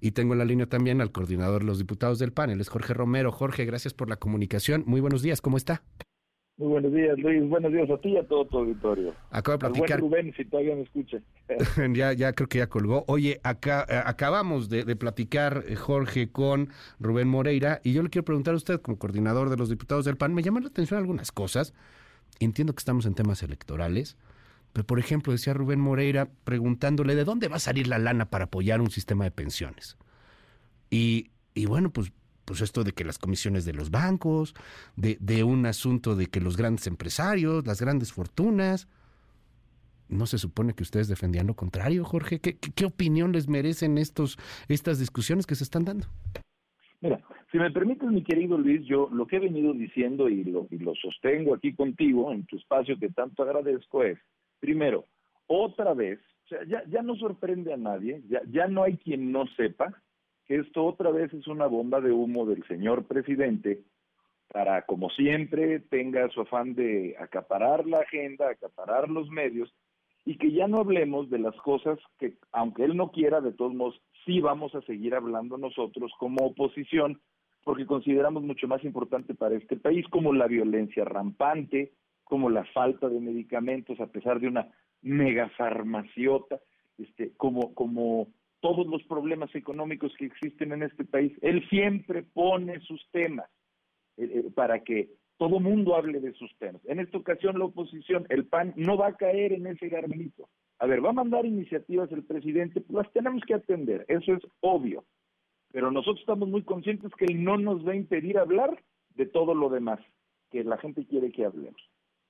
Y 0.01 0.11
tengo 0.11 0.33
en 0.33 0.39
la 0.39 0.45
línea 0.45 0.65
también 0.65 0.99
al 0.99 1.11
coordinador 1.11 1.61
de 1.61 1.67
los 1.67 1.77
diputados 1.77 2.19
del 2.19 2.33
PAN. 2.33 2.49
Él 2.49 2.59
es 2.59 2.69
Jorge 2.69 2.93
Romero. 2.93 3.31
Jorge, 3.31 3.65
gracias 3.65 3.93
por 3.93 4.09
la 4.09 4.17
comunicación. 4.17 4.83
Muy 4.85 4.99
buenos 4.99 5.21
días. 5.21 5.39
¿Cómo 5.39 5.57
está? 5.57 5.81
Muy 6.57 6.69
buenos 6.69 6.93
días, 6.93 7.17
Luis. 7.19 7.49
Buenos 7.49 7.73
días 7.73 7.89
a 7.89 7.97
ti 7.97 8.09
y 8.09 8.17
a 8.17 8.25
todo 8.25 8.45
tu 8.45 8.59
auditorio. 8.59 9.13
Acabo 9.29 9.57
de 9.57 9.59
platicar. 9.59 9.99
Rubén, 9.99 10.33
si 10.37 10.45
todavía 10.45 10.73
me 10.75 10.83
escucha. 10.83 11.17
ya, 11.93 12.13
ya 12.13 12.31
creo 12.31 12.47
que 12.47 12.59
ya 12.59 12.67
colgó. 12.67 13.03
Oye, 13.07 13.41
acá, 13.43 13.85
eh, 13.89 14.01
acabamos 14.05 14.69
de, 14.69 14.95
platicar, 14.95 15.65
eh, 15.67 15.75
Jorge, 15.75 16.31
con 16.31 16.69
Rubén 16.97 17.27
Moreira, 17.27 17.81
y 17.83 17.91
yo 17.91 18.01
le 18.03 18.09
quiero 18.09 18.23
preguntar 18.23 18.53
a 18.53 18.57
usted, 18.57 18.79
como 18.79 18.97
coordinador 18.97 19.49
de 19.49 19.57
los 19.57 19.69
diputados 19.69 20.05
del 20.05 20.15
PAN, 20.15 20.33
me 20.33 20.43
llaman 20.43 20.63
la 20.63 20.69
atención 20.69 20.97
algunas 20.97 21.33
cosas. 21.33 21.73
Entiendo 22.39 22.73
que 22.73 22.79
estamos 22.79 23.05
en 23.05 23.15
temas 23.15 23.43
electorales, 23.43 24.17
pero 24.71 24.85
por 24.85 24.99
ejemplo, 24.99 25.33
decía 25.33 25.53
Rubén 25.53 25.81
Moreira 25.81 26.29
preguntándole 26.45 27.15
de 27.15 27.25
dónde 27.25 27.49
va 27.49 27.57
a 27.57 27.59
salir 27.59 27.87
la 27.87 27.99
lana 27.99 28.29
para 28.29 28.45
apoyar 28.45 28.79
un 28.79 28.91
sistema 28.91 29.25
de 29.25 29.31
pensiones. 29.31 29.97
Y, 30.89 31.31
y 31.53 31.65
bueno, 31.65 31.89
pues 31.89 32.13
pues 32.45 32.61
esto 32.61 32.83
de 32.83 32.93
que 32.93 33.03
las 33.03 33.17
comisiones 33.17 33.65
de 33.65 33.73
los 33.73 33.91
bancos, 33.91 34.53
de, 34.95 35.17
de 35.19 35.43
un 35.43 35.65
asunto 35.65 36.15
de 36.15 36.27
que 36.27 36.39
los 36.39 36.55
grandes 36.55 36.87
empresarios, 36.87 37.65
las 37.65 37.81
grandes 37.81 38.13
fortunas, 38.13 38.87
¿no 40.07 40.25
se 40.25 40.37
supone 40.37 40.73
que 40.73 40.83
ustedes 40.83 41.07
defendían 41.07 41.47
lo 41.47 41.55
contrario, 41.55 42.03
Jorge? 42.03 42.39
¿Qué, 42.39 42.57
qué, 42.57 42.85
opinión 42.85 43.31
les 43.31 43.47
merecen 43.47 43.97
estos, 43.97 44.37
estas 44.69 44.99
discusiones 44.99 45.45
que 45.45 45.55
se 45.55 45.63
están 45.63 45.85
dando? 45.85 46.07
Mira, 47.01 47.19
si 47.51 47.57
me 47.57 47.71
permites, 47.71 48.09
mi 48.09 48.23
querido 48.23 48.57
Luis, 48.57 48.85
yo 48.85 49.09
lo 49.11 49.27
que 49.27 49.37
he 49.37 49.39
venido 49.39 49.73
diciendo 49.73 50.29
y 50.29 50.43
lo, 50.43 50.67
y 50.69 50.77
lo 50.77 50.93
sostengo 50.95 51.55
aquí 51.55 51.73
contigo 51.73 52.31
en 52.31 52.45
tu 52.45 52.57
espacio 52.57 52.97
que 52.97 53.09
tanto 53.09 53.43
agradezco 53.43 54.03
es, 54.03 54.19
primero, 54.59 55.05
otra 55.47 55.93
vez, 55.93 56.19
o 56.45 56.47
sea, 56.47 56.59
ya, 56.67 56.83
ya 56.87 57.01
no 57.01 57.15
sorprende 57.15 57.73
a 57.73 57.77
nadie, 57.77 58.21
ya, 58.29 58.41
ya 58.49 58.67
no 58.67 58.83
hay 58.83 58.97
quien 58.97 59.31
no 59.31 59.45
sepa 59.57 60.01
que 60.47 60.57
esto 60.57 60.85
otra 60.85 61.11
vez 61.11 61.33
es 61.33 61.47
una 61.47 61.67
bomba 61.67 62.01
de 62.01 62.11
humo 62.11 62.45
del 62.45 62.63
señor 62.67 63.05
presidente 63.05 63.81
para, 64.51 64.83
como 64.83 65.09
siempre, 65.09 65.79
tenga 65.79 66.29
su 66.29 66.41
afán 66.41 66.75
de 66.75 67.15
acaparar 67.19 67.85
la 67.85 67.99
agenda, 67.99 68.49
acaparar 68.49 69.09
los 69.09 69.29
medios, 69.29 69.73
y 70.23 70.37
que 70.37 70.51
ya 70.51 70.67
no 70.67 70.79
hablemos 70.79 71.29
de 71.29 71.39
las 71.39 71.55
cosas 71.57 71.99
que, 72.19 72.33
aunque 72.51 72.83
él 72.83 72.95
no 72.95 73.11
quiera, 73.11 73.41
de 73.41 73.51
todos 73.51 73.73
modos, 73.73 74.01
sí 74.25 74.39
vamos 74.39 74.73
a 74.73 74.81
seguir 74.81 75.13
hablando 75.13 75.57
nosotros 75.57 76.11
como 76.17 76.45
oposición, 76.45 77.19
porque 77.63 77.85
consideramos 77.85 78.43
mucho 78.43 78.67
más 78.67 78.83
importante 78.83 79.33
para 79.33 79.55
este 79.55 79.75
país, 79.75 80.05
como 80.09 80.33
la 80.33 80.47
violencia 80.47 81.03
rampante, 81.03 81.91
como 82.23 82.49
la 82.49 82.63
falta 82.65 83.09
de 83.09 83.19
medicamentos 83.19 83.99
a 83.99 84.07
pesar 84.07 84.39
de 84.39 84.47
una 84.47 84.67
megafarmaciota, 85.01 86.59
este, 86.97 87.33
como, 87.37 87.73
como 87.73 88.27
todos 88.65 88.87
los 88.87 89.03
problemas 89.03 89.53
económicos 89.53 90.11
que 90.17 90.25
existen 90.25 90.71
en 90.71 90.81
este 90.81 91.05
país. 91.05 91.31
Él 91.43 91.63
siempre 91.69 92.23
pone 92.23 92.79
sus 92.79 92.99
temas 93.11 93.47
eh, 94.17 94.27
eh, 94.33 94.51
para 94.55 94.79
que 94.79 95.11
todo 95.37 95.59
mundo 95.59 95.95
hable 95.95 96.19
de 96.19 96.33
sus 96.33 96.51
temas. 96.57 96.81
En 96.85 96.99
esta 96.99 97.19
ocasión 97.19 97.59
la 97.59 97.65
oposición, 97.65 98.25
el 98.29 98.47
PAN, 98.47 98.73
no 98.75 98.97
va 98.97 99.09
a 99.09 99.17
caer 99.17 99.53
en 99.53 99.67
ese 99.67 99.87
garbanito. 99.87 100.49
A 100.79 100.87
ver, 100.87 101.05
va 101.05 101.11
a 101.11 101.13
mandar 101.21 101.45
iniciativas 101.45 102.11
el 102.11 102.23
presidente, 102.23 102.81
pues 102.81 103.05
las 103.05 103.13
tenemos 103.13 103.43
que 103.45 103.53
atender, 103.53 104.03
eso 104.07 104.33
es 104.33 104.41
obvio. 104.61 105.05
Pero 105.71 105.91
nosotros 105.91 106.21
estamos 106.21 106.49
muy 106.49 106.63
conscientes 106.63 107.11
que 107.19 107.25
él 107.25 107.43
no 107.43 107.59
nos 107.59 107.87
va 107.87 107.91
a 107.91 107.97
impedir 107.97 108.39
hablar 108.39 108.81
de 109.13 109.27
todo 109.27 109.53
lo 109.53 109.69
demás 109.69 109.99
que 110.49 110.63
la 110.63 110.79
gente 110.79 111.05
quiere 111.05 111.31
que 111.31 111.45
hablemos. 111.45 111.79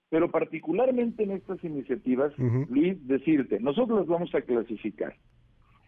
Pero 0.09 0.29
particularmente 0.29 1.23
en 1.23 1.31
estas 1.31 1.63
iniciativas, 1.63 2.33
Luis, 2.37 2.97
decirte, 3.07 3.61
nosotros 3.61 3.99
las 3.99 4.07
vamos 4.07 4.35
a 4.35 4.41
clasificar 4.41 5.15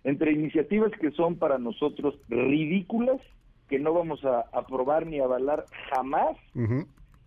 entre 0.08 0.32
iniciativas 0.32 0.94
que 1.02 1.12
son 1.12 1.36
para 1.36 1.58
nosotros 1.58 2.18
ridículas, 2.30 3.20
que 3.68 3.78
no 3.78 3.94
vamos 3.94 4.24
a 4.24 4.46
aprobar 4.54 5.06
ni 5.06 5.20
avalar 5.20 5.66
jamás, 5.92 6.38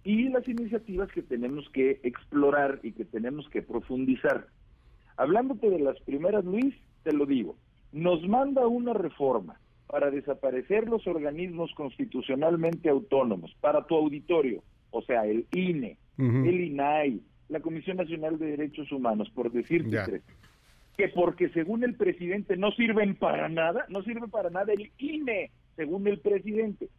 y 0.02 0.30
las 0.30 0.48
iniciativas 0.48 1.12
que 1.12 1.20
tenemos 1.20 1.68
que 1.74 2.00
explorar 2.04 2.80
y 2.82 2.92
que 2.92 3.04
tenemos 3.04 3.46
que 3.50 3.60
profundizar. 3.60 4.46
Hablándote 5.18 5.68
de 5.68 5.78
las 5.78 6.00
primeras, 6.00 6.42
Luis, 6.46 6.74
te 7.02 7.12
lo 7.12 7.26
digo, 7.26 7.56
nos 7.92 8.26
manda 8.26 8.66
una 8.66 8.94
reforma 8.94 9.60
para 9.86 10.10
desaparecer 10.10 10.88
los 10.88 11.06
organismos 11.06 11.70
constitucionalmente 11.74 12.88
autónomos, 12.88 13.54
para 13.60 13.84
tu 13.84 13.94
auditorio, 13.94 14.62
o 14.90 15.02
sea, 15.02 15.26
el 15.26 15.44
INE, 15.52 15.98
el 16.16 16.60
INAI, 16.62 17.20
la 17.50 17.60
Comisión 17.60 17.98
Nacional 17.98 18.38
de 18.38 18.56
Derechos 18.56 18.90
Humanos, 18.90 19.30
por 19.34 19.52
decirte 19.52 19.98
tres 20.06 20.22
que 21.00 21.08
porque 21.08 21.48
según 21.48 21.82
el 21.82 21.94
presidente 21.94 22.58
no 22.58 22.72
sirven 22.72 23.14
para 23.14 23.48
nada, 23.48 23.86
no 23.88 24.02
sirve 24.02 24.28
para 24.28 24.50
nada 24.50 24.70
el 24.74 24.92
INE, 24.98 25.50
según 25.74 26.06
el 26.06 26.20
presidente, 26.20 26.90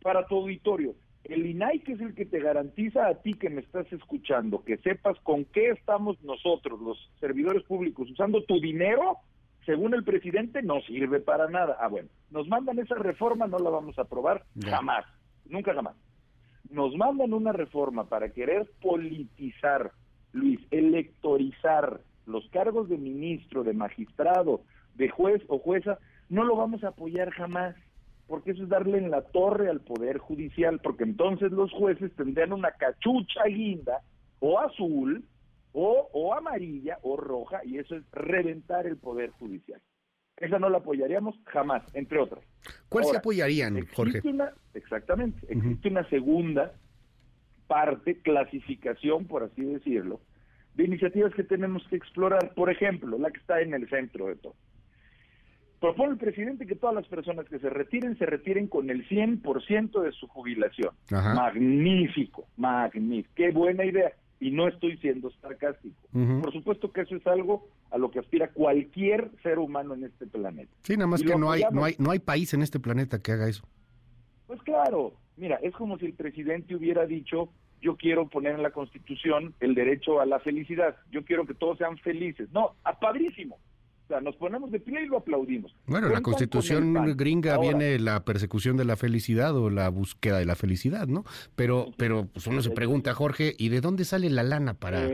para 0.00 0.26
tu 0.26 0.36
auditorio. 0.36 0.94
El 1.24 1.44
INAI, 1.44 1.80
que 1.80 1.92
es 1.92 2.00
el 2.00 2.14
que 2.14 2.24
te 2.24 2.40
garantiza 2.40 3.06
a 3.06 3.14
ti 3.16 3.34
que 3.34 3.50
me 3.50 3.60
estás 3.60 3.92
escuchando, 3.92 4.64
que 4.64 4.78
sepas 4.78 5.18
con 5.20 5.44
qué 5.44 5.68
estamos 5.68 6.20
nosotros, 6.22 6.80
los 6.80 7.10
servidores 7.20 7.62
públicos, 7.64 8.10
usando 8.10 8.42
tu 8.44 8.58
dinero, 8.58 9.18
según 9.66 9.92
el 9.92 10.02
presidente, 10.02 10.62
no 10.62 10.80
sirve 10.80 11.20
para 11.20 11.46
nada. 11.48 11.76
Ah, 11.78 11.88
bueno, 11.88 12.08
nos 12.30 12.48
mandan 12.48 12.78
esa 12.78 12.94
reforma, 12.94 13.46
no 13.46 13.58
la 13.58 13.68
vamos 13.68 13.98
a 13.98 14.02
aprobar 14.02 14.44
jamás, 14.64 15.04
nunca 15.44 15.74
jamás. 15.74 15.94
Nos 16.70 16.96
mandan 16.96 17.34
una 17.34 17.52
reforma 17.52 18.08
para 18.08 18.30
querer 18.30 18.66
politizar, 18.80 19.92
Luis, 20.32 20.58
electorizar 20.70 22.00
los 22.26 22.48
cargos 22.50 22.88
de 22.88 22.98
ministro, 22.98 23.64
de 23.64 23.72
magistrado, 23.72 24.62
de 24.94 25.08
juez 25.08 25.42
o 25.48 25.58
jueza, 25.58 25.98
no 26.28 26.44
lo 26.44 26.56
vamos 26.56 26.84
a 26.84 26.88
apoyar 26.88 27.30
jamás, 27.30 27.76
porque 28.26 28.52
eso 28.52 28.62
es 28.62 28.68
darle 28.68 28.98
en 28.98 29.10
la 29.10 29.22
torre 29.22 29.68
al 29.68 29.80
Poder 29.80 30.18
Judicial, 30.18 30.80
porque 30.82 31.04
entonces 31.04 31.52
los 31.52 31.70
jueces 31.72 32.14
tendrían 32.16 32.52
una 32.52 32.72
cachucha 32.72 33.44
guinda, 33.46 34.00
o 34.40 34.58
azul, 34.58 35.24
o, 35.72 36.08
o 36.12 36.34
amarilla, 36.34 36.98
o 37.02 37.16
roja, 37.16 37.60
y 37.64 37.78
eso 37.78 37.96
es 37.96 38.02
reventar 38.12 38.86
el 38.86 38.96
Poder 38.96 39.30
Judicial. 39.30 39.80
Esa 40.36 40.58
no 40.58 40.68
la 40.70 40.78
apoyaríamos 40.78 41.36
jamás, 41.46 41.82
entre 41.94 42.18
otras. 42.18 42.44
¿Cuál 42.88 43.04
se 43.04 43.16
apoyarían, 43.16 43.86
Jorge? 43.94 44.22
exactamente, 44.74 45.46
existe 45.48 45.88
una 45.88 46.08
segunda 46.08 46.72
parte, 47.66 48.18
clasificación, 48.18 49.26
por 49.26 49.44
así 49.44 49.62
decirlo, 49.62 50.20
de 50.74 50.84
iniciativas 50.84 51.34
que 51.34 51.44
tenemos 51.44 51.86
que 51.88 51.96
explorar. 51.96 52.52
Por 52.54 52.70
ejemplo, 52.70 53.18
la 53.18 53.30
que 53.30 53.40
está 53.40 53.60
en 53.60 53.74
el 53.74 53.88
centro 53.88 54.26
de 54.26 54.36
todo. 54.36 54.54
Propone 55.80 56.12
el 56.12 56.18
presidente 56.18 56.64
que 56.64 56.76
todas 56.76 56.94
las 56.94 57.08
personas 57.08 57.44
que 57.48 57.58
se 57.58 57.68
retiren 57.68 58.16
se 58.16 58.24
retiren 58.24 58.68
con 58.68 58.88
el 58.88 59.06
100% 59.08 60.00
de 60.00 60.12
su 60.12 60.28
jubilación. 60.28 60.90
Magnífico, 61.10 62.46
magnífico. 62.56 63.34
Qué 63.34 63.50
buena 63.50 63.84
idea. 63.84 64.12
Y 64.38 64.52
no 64.52 64.68
estoy 64.68 64.96
siendo 64.98 65.30
sarcástico. 65.40 65.96
Por 66.12 66.52
supuesto 66.52 66.92
que 66.92 67.00
eso 67.00 67.16
es 67.16 67.26
algo 67.26 67.68
a 67.90 67.98
lo 67.98 68.12
que 68.12 68.20
aspira 68.20 68.48
cualquier 68.48 69.30
ser 69.42 69.58
humano 69.58 69.94
en 69.94 70.04
este 70.04 70.26
planeta. 70.26 70.72
Sí, 70.82 70.96
nada 70.96 71.08
más 71.08 71.22
que 71.22 71.34
no 71.36 71.50
hay, 71.50 71.62
no, 71.72 71.84
hay, 71.84 71.96
no 71.98 72.12
hay 72.12 72.20
país 72.20 72.54
en 72.54 72.62
este 72.62 72.78
planeta 72.78 73.20
que 73.20 73.32
haga 73.32 73.48
eso. 73.48 73.66
Pues 74.46 74.62
claro, 74.62 75.14
mira, 75.36 75.56
es 75.62 75.74
como 75.74 75.98
si 75.98 76.06
el 76.06 76.14
presidente 76.14 76.76
hubiera 76.76 77.06
dicho, 77.06 77.52
yo 77.82 77.96
quiero 77.96 78.28
poner 78.28 78.54
en 78.54 78.62
la 78.62 78.70
Constitución 78.70 79.54
el 79.60 79.74
derecho 79.74 80.20
a 80.20 80.26
la 80.26 80.38
felicidad, 80.38 80.96
yo 81.10 81.24
quiero 81.24 81.46
que 81.46 81.54
todos 81.54 81.78
sean 81.78 81.98
felices. 81.98 82.48
No, 82.52 82.76
a 82.84 82.98
padrísimo. 82.98 83.58
O 84.04 84.08
sea, 84.08 84.20
nos 84.20 84.36
ponemos 84.36 84.70
de 84.70 84.80
pie 84.80 85.02
y 85.02 85.06
lo 85.06 85.18
aplaudimos. 85.18 85.74
Bueno, 85.86 86.08
en 86.08 86.12
la 86.12 86.20
Constitución 86.20 87.16
gringa 87.16 87.58
viene 87.58 87.98
la 87.98 88.24
persecución 88.24 88.76
de 88.76 88.84
la 88.84 88.96
felicidad 88.96 89.56
o 89.56 89.70
la 89.70 89.88
búsqueda 89.88 90.38
de 90.38 90.44
la 90.44 90.54
felicidad, 90.54 91.06
¿no? 91.06 91.24
Pero, 91.56 91.88
pero 91.96 92.26
pues 92.26 92.46
uno 92.46 92.62
se 92.62 92.70
pregunta, 92.70 93.14
Jorge, 93.14 93.54
¿y 93.58 93.68
de 93.68 93.80
dónde 93.80 94.04
sale 94.04 94.28
la 94.30 94.42
lana 94.42 94.74
para, 94.74 95.08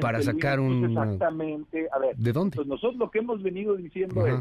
para 0.00 0.22
sacar 0.22 0.60
un... 0.60 0.84
Exactamente, 0.84 1.88
a 1.92 1.98
ver. 1.98 2.16
¿De 2.16 2.32
dónde? 2.32 2.56
Pues 2.56 2.68
nosotros 2.68 2.96
lo 2.96 3.10
que 3.10 3.20
hemos 3.20 3.42
venido 3.42 3.76
diciendo 3.76 4.26
es, 4.26 4.40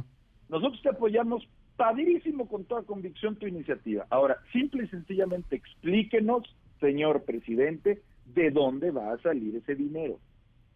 nosotros 0.50 0.82
te 0.82 0.90
apoyamos 0.90 1.48
padrísimo 1.80 2.48
con 2.48 2.66
toda 2.66 2.84
convicción 2.84 3.38
tu 3.38 3.48
iniciativa. 3.48 4.06
Ahora, 4.10 4.38
simple 4.52 4.84
y 4.84 4.88
sencillamente 4.88 5.56
explíquenos, 5.56 6.44
señor 6.80 7.24
presidente, 7.24 8.02
de 8.26 8.52
dónde 8.52 8.92
va 8.92 9.14
a 9.14 9.18
salir 9.20 9.56
ese 9.56 9.76
dinero. 9.76 10.20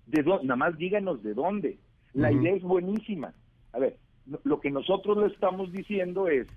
De 0.08 0.24
nada 0.24 0.56
más 0.56 0.78
díganos 0.78 1.24
de 1.24 1.34
dónde. 1.34 1.78
La 2.14 2.32
idea 2.32 2.54
es 2.56 2.62
buenísima. 2.62 3.34
A 3.72 3.80
ver, 3.80 3.98
lo 4.44 4.60
que 4.60 4.72
nosotros 4.72 5.18
le 5.18 5.28
estamos 5.28 5.72
diciendo 5.72 6.28
es, 6.28 6.48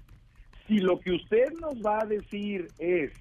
si 0.67 0.79
lo 0.79 1.01
que 1.01 1.13
usted 1.13 1.53
nos 1.61 1.75
va 1.81 2.01
a 2.03 2.07
decir 2.07 2.67
es, 2.79 3.13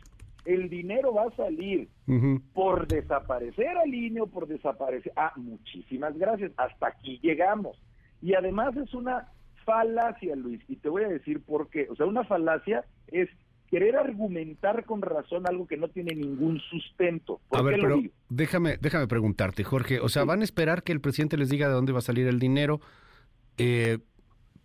el 0.46 0.70
dinero 0.70 1.13
va 1.13 1.24
a 1.24 1.36
salir 1.36 1.89
por 2.53 2.88
desaparecer 2.88 3.77
al 3.77 3.94
INE 3.94 4.22
o 4.22 4.27
por 4.27 4.48
desaparecer, 4.48 5.12
ah, 5.15 5.34
muchísimas 5.36 6.17
gracias, 6.17 6.51
hasta 6.58 6.88
aquí 6.88 7.20
llegamos. 7.22 7.82
Y 8.22 8.34
además 8.36 8.75
es 8.77 8.94
una 8.94 9.32
falacia, 9.65 10.36
Luis, 10.36 10.62
y 10.67 10.75
te 10.77 10.89
voy 10.89 11.03
a 11.03 11.10
decir 11.10 11.41
por 11.41 11.70
qué. 11.70 11.88
O 11.89 11.96
sea, 11.96 12.05
una 12.05 12.24
falacia 12.24 12.86
es 13.08 13.29
querer 13.69 13.95
argumentar 13.95 14.86
con 14.86 15.01
razón 15.01 15.48
algo 15.48 15.67
que 15.67 15.77
no 15.77 15.88
tiene 15.89 16.15
ningún 16.15 16.60
sustento. 16.60 17.41
a 17.51 17.62
ver, 17.62 17.79
pero 17.79 18.01
déjame, 18.29 18.77
déjame 18.79 19.07
preguntarte, 19.07 19.63
Jorge. 19.63 20.00
O 20.00 20.10
sea, 20.10 20.24
¿van 20.24 20.41
a 20.41 20.43
esperar 20.43 20.84
que 20.84 20.91
el 20.91 21.01
presidente 21.01 21.38
les 21.38 21.50
diga 21.50 21.67
de 21.67 21.74
dónde 21.74 21.91
va 21.91 22.00
a 22.00 22.03
salir 22.03 22.27
el 22.27 22.39
dinero? 22.39 22.79
Eh, 23.57 24.00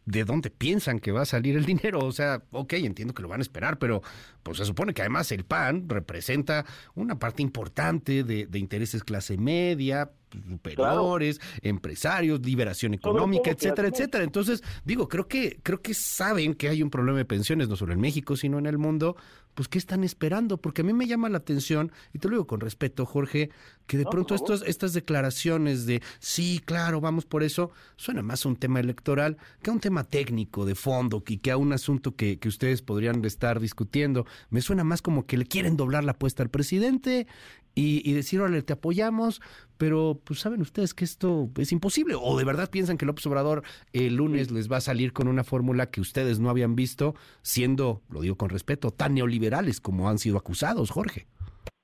de 0.07 0.25
dónde 0.25 0.51
piensan 0.51 0.99
que 0.99 1.13
va 1.13 1.23
a 1.23 1.27
salir 1.27 1.57
el 1.57 1.65
dinero. 1.67 2.01
O 2.01 2.13
sea, 2.13 2.43
ok, 2.51 2.75
entiendo 2.75 3.15
que 3.15 3.23
lo 3.23 3.29
van 3.29 3.41
a 3.41 3.43
esperar, 3.43 3.79
pero 3.79 4.03
pues 4.43 4.59
se 4.59 4.65
supone 4.65 4.95
que 4.95 5.03
además 5.03 5.31
el 5.33 5.45
PAN 5.45 5.89
representa 5.89 6.65
una 6.95 7.19
parte 7.19 7.43
importante 7.43 8.25
de, 8.25 8.47
de 8.47 8.59
intereses 8.59 9.05
clase 9.05 9.39
media, 9.39 10.11
superiores, 10.49 11.41
empresarios, 11.63 12.41
liberación 12.41 12.95
económica, 12.95 13.51
etcétera, 13.51 13.89
etcétera. 13.89 14.25
Entonces, 14.25 14.63
digo, 14.85 15.09
creo 15.09 15.29
que 15.29 15.61
creo 15.63 15.81
que 15.81 15.95
saben 15.95 16.55
que 16.55 16.69
hay 16.69 16.83
un 16.83 16.91
problema 16.91 17.19
de 17.19 17.25
pensiones 17.25 17.69
no 17.69 17.77
solo 17.77 17.93
en 17.93 18.01
México, 18.01 18.37
sino 18.37 18.59
en 18.59 18.67
el 18.67 18.79
mundo. 18.79 19.17
Pues 19.55 19.67
qué 19.67 19.79
están 19.79 20.05
esperando? 20.05 20.59
Porque 20.59 20.83
a 20.83 20.85
mí 20.85 20.93
me 20.93 21.09
llama 21.09 21.29
la 21.29 21.39
atención 21.39 21.91
y 22.15 22.19
te 22.19 22.29
lo 22.29 22.33
digo 22.33 22.47
con 22.47 22.61
respeto, 22.61 23.05
Jorge, 23.05 23.51
que 23.87 23.99
de 23.99 24.05
pronto 24.05 24.37
estos 24.37 24.63
estas 24.63 24.93
declaraciones 24.93 25.87
de 25.87 26.03
sí, 26.21 26.63
claro, 26.65 27.01
vamos 27.01 27.27
por 27.27 27.43
eso, 27.43 27.73
suena 27.97 28.23
más 28.23 28.47
a 28.47 28.49
un 28.49 28.57
tema 28.57 28.79
electoral 28.79 29.39
que 29.61 29.71
a 29.71 29.73
un 29.73 29.81
tema 29.81 30.05
técnico 30.05 30.65
de 30.65 30.77
fondo 30.77 31.23
y 31.27 31.39
que 31.39 31.51
a 31.51 31.57
un 31.57 31.73
asunto 31.73 32.15
que, 32.15 32.39
que 32.39 32.49
ustedes 32.49 32.81
podrían 32.81 33.25
estar 33.25 33.59
discutiendo. 33.59 34.25
Me 34.51 34.61
suena 34.61 34.85
más 34.85 35.03
como 35.03 35.27
que 35.27 35.37
le 35.37 35.47
quieren 35.47 35.77
doblar 35.77 36.05
la 36.05 36.13
apuesta 36.13 36.43
al 36.45 36.51
presidente 36.51 37.27
y, 37.75 38.09
y 38.09 38.13
decir, 38.13 38.41
órale, 38.41 38.63
te 38.63 38.73
apoyamos, 38.73 39.41
pero 39.81 40.21
pues 40.27 40.41
saben 40.41 40.61
ustedes 40.61 40.93
que 40.93 41.07
esto 41.07 41.49
es 41.57 41.73
imposible. 41.73 42.15
O 42.15 42.37
de 42.37 42.45
verdad 42.45 42.69
piensan 42.71 42.99
que 42.99 43.07
López 43.07 43.27
Obrador 43.27 43.63
el 43.95 44.17
lunes 44.17 44.51
les 44.51 44.71
va 44.71 44.77
a 44.77 44.83
salir 44.83 45.15
con 45.15 45.27
una 45.27 45.43
fórmula 45.43 45.91
que 45.91 46.03
ustedes 46.03 46.39
no 46.39 46.51
habían 46.51 46.77
visto, 46.77 47.15
siendo, 47.41 48.03
lo 48.11 48.21
digo 48.21 48.37
con 48.37 48.51
respeto, 48.51 48.91
tan 48.91 49.15
neoliberales 49.15 49.81
como 49.81 50.11
han 50.11 50.19
sido 50.19 50.37
acusados, 50.37 50.91
Jorge. 50.91 51.29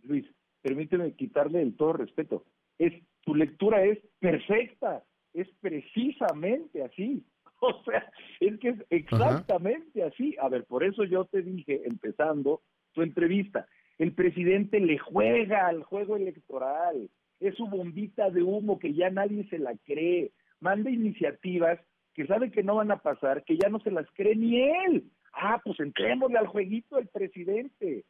Luis, 0.03 0.27
permíteme 0.61 1.15
quitarle 1.15 1.63
el 1.63 1.75
todo 1.75 1.95
respeto. 1.95 2.45
Es, 2.79 2.93
tu 3.23 3.35
lectura 3.35 3.83
es 3.83 3.99
perfecta, 4.19 5.03
es 5.33 5.49
precisamente 5.61 6.85
así. 6.85 7.25
O 7.59 7.83
sea, 7.85 8.13
es 8.41 8.61
que 8.61 8.69
es 8.69 8.85
exactamente 8.91 10.03
así. 10.03 10.37
A 10.43 10.51
ver, 10.51 10.67
por 10.67 10.85
eso 10.85 11.05
yo 11.05 11.25
te 11.25 11.41
dije, 11.41 11.81
empezando 11.87 12.61
tu 12.93 13.01
entrevista, 13.01 13.67
el 13.97 14.13
presidente 14.13 14.79
le 14.79 14.99
juega 14.99 15.67
al 15.67 15.83
juego 15.83 16.17
electoral, 16.17 17.09
es 17.41 17.55
su 17.57 17.67
bombita 17.67 18.31
de 18.31 18.43
humo 18.43 18.79
que 18.79 18.95
ya 18.95 19.11
nadie 19.11 19.47
se 19.49 19.59
la 19.59 19.77
cree, 19.85 20.33
manda 20.61 20.91
iniciativas 20.91 21.79
que 22.15 22.27
sabe 22.27 22.51
que 22.51 22.63
no 22.63 22.77
van 22.77 22.91
a 22.91 22.97
pasar, 22.97 23.45
que 23.45 23.59
ya 23.59 23.69
no 23.69 23.79
se 23.81 23.91
las 23.91 24.07
cree 24.15 24.35
ni 24.35 24.61
él. 24.61 25.05
Ah, 25.35 25.61
pues 25.63 25.79
entrémosle 25.81 26.39
al 26.39 26.47
jueguito 26.47 26.97
del 26.97 27.09
presidente. 27.09 28.05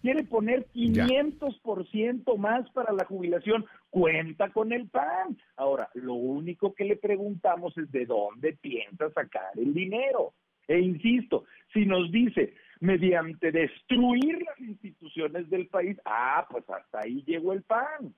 Quiere 0.00 0.24
poner 0.24 0.66
500% 0.72 2.36
más 2.38 2.70
para 2.70 2.92
la 2.94 3.04
jubilación, 3.04 3.66
cuenta 3.90 4.48
con 4.50 4.72
el 4.72 4.88
PAN. 4.88 5.36
Ahora, 5.56 5.90
lo 5.94 6.14
único 6.14 6.74
que 6.74 6.84
le 6.84 6.96
preguntamos 6.96 7.76
es 7.76 7.90
de 7.92 8.06
dónde 8.06 8.54
piensa 8.54 9.10
sacar 9.10 9.50
el 9.56 9.74
dinero. 9.74 10.32
E 10.66 10.78
insisto, 10.78 11.44
si 11.72 11.84
nos 11.84 12.10
dice, 12.10 12.54
mediante 12.80 13.52
destruir 13.52 14.42
las 14.42 14.58
instituciones 14.60 15.50
del 15.50 15.66
país, 15.66 15.98
ah, 16.06 16.46
pues 16.50 16.64
hasta 16.70 17.00
ahí 17.00 17.22
llegó 17.26 17.52
el 17.52 17.62
PAN. 17.62 18.14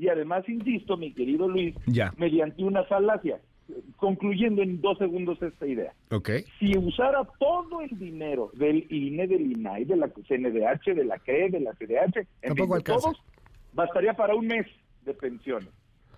Y 0.00 0.08
además, 0.08 0.48
insisto, 0.48 0.96
mi 0.96 1.12
querido 1.12 1.46
Luis, 1.46 1.74
mediante 2.16 2.64
una 2.64 2.84
falacia, 2.84 3.38
concluyendo 3.96 4.62
en 4.62 4.80
dos 4.80 4.96
segundos 4.96 5.42
esta 5.42 5.66
idea. 5.66 5.92
Okay. 6.10 6.44
Si 6.58 6.74
usara 6.78 7.20
todo 7.38 7.82
el 7.82 7.98
dinero 7.98 8.50
del 8.54 8.86
INE, 8.90 9.26
del 9.26 9.52
INAI, 9.52 9.84
de 9.84 9.96
la 9.96 10.08
CNDH, 10.08 10.94
de 10.94 11.04
la 11.04 11.18
CRE, 11.18 11.50
de 11.50 11.60
la 11.60 11.72
CDH, 11.74 12.26
en 12.40 12.56
fin, 12.56 12.70
de 12.70 12.80
todos, 12.80 13.22
bastaría 13.74 14.14
para 14.14 14.34
un 14.34 14.46
mes 14.46 14.66
de 15.04 15.12
pensiones. 15.12 15.68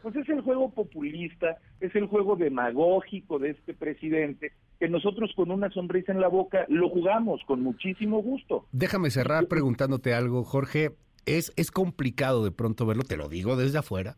Pues 0.00 0.14
es 0.14 0.28
el 0.28 0.42
juego 0.42 0.70
populista, 0.70 1.58
es 1.80 1.92
el 1.96 2.06
juego 2.06 2.36
demagógico 2.36 3.40
de 3.40 3.50
este 3.50 3.74
presidente, 3.74 4.52
que 4.78 4.88
nosotros 4.88 5.32
con 5.34 5.50
una 5.50 5.70
sonrisa 5.70 6.12
en 6.12 6.20
la 6.20 6.28
boca 6.28 6.66
lo 6.68 6.88
jugamos 6.88 7.40
con 7.48 7.64
muchísimo 7.64 8.22
gusto. 8.22 8.64
Déjame 8.70 9.10
cerrar 9.10 9.48
preguntándote 9.48 10.14
algo, 10.14 10.44
Jorge. 10.44 10.90
Es, 11.26 11.52
es 11.56 11.70
complicado 11.70 12.44
de 12.44 12.50
pronto 12.50 12.87
verlo, 12.87 13.04
te 13.04 13.16
lo 13.16 13.28
digo 13.28 13.56
desde 13.56 13.78
afuera, 13.78 14.16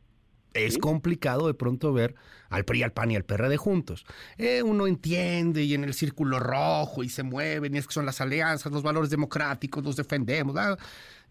es 0.54 0.78
complicado 0.78 1.48
de 1.48 1.54
pronto 1.54 1.92
ver 1.92 2.14
al 2.48 2.64
PRI, 2.64 2.84
al 2.84 2.92
PAN 2.92 3.10
y 3.10 3.16
al 3.16 3.24
PRD 3.24 3.56
juntos. 3.56 4.06
Eh, 4.38 4.62
uno 4.62 4.86
entiende 4.86 5.64
y 5.64 5.74
en 5.74 5.84
el 5.84 5.94
círculo 5.94 6.38
rojo 6.38 7.02
y 7.02 7.08
se 7.08 7.24
mueven 7.24 7.74
y 7.74 7.78
es 7.78 7.86
que 7.86 7.92
son 7.92 8.06
las 8.06 8.20
alianzas, 8.20 8.72
los 8.72 8.82
valores 8.82 9.10
democráticos, 9.10 9.84
los 9.84 9.96
defendemos. 9.96 10.54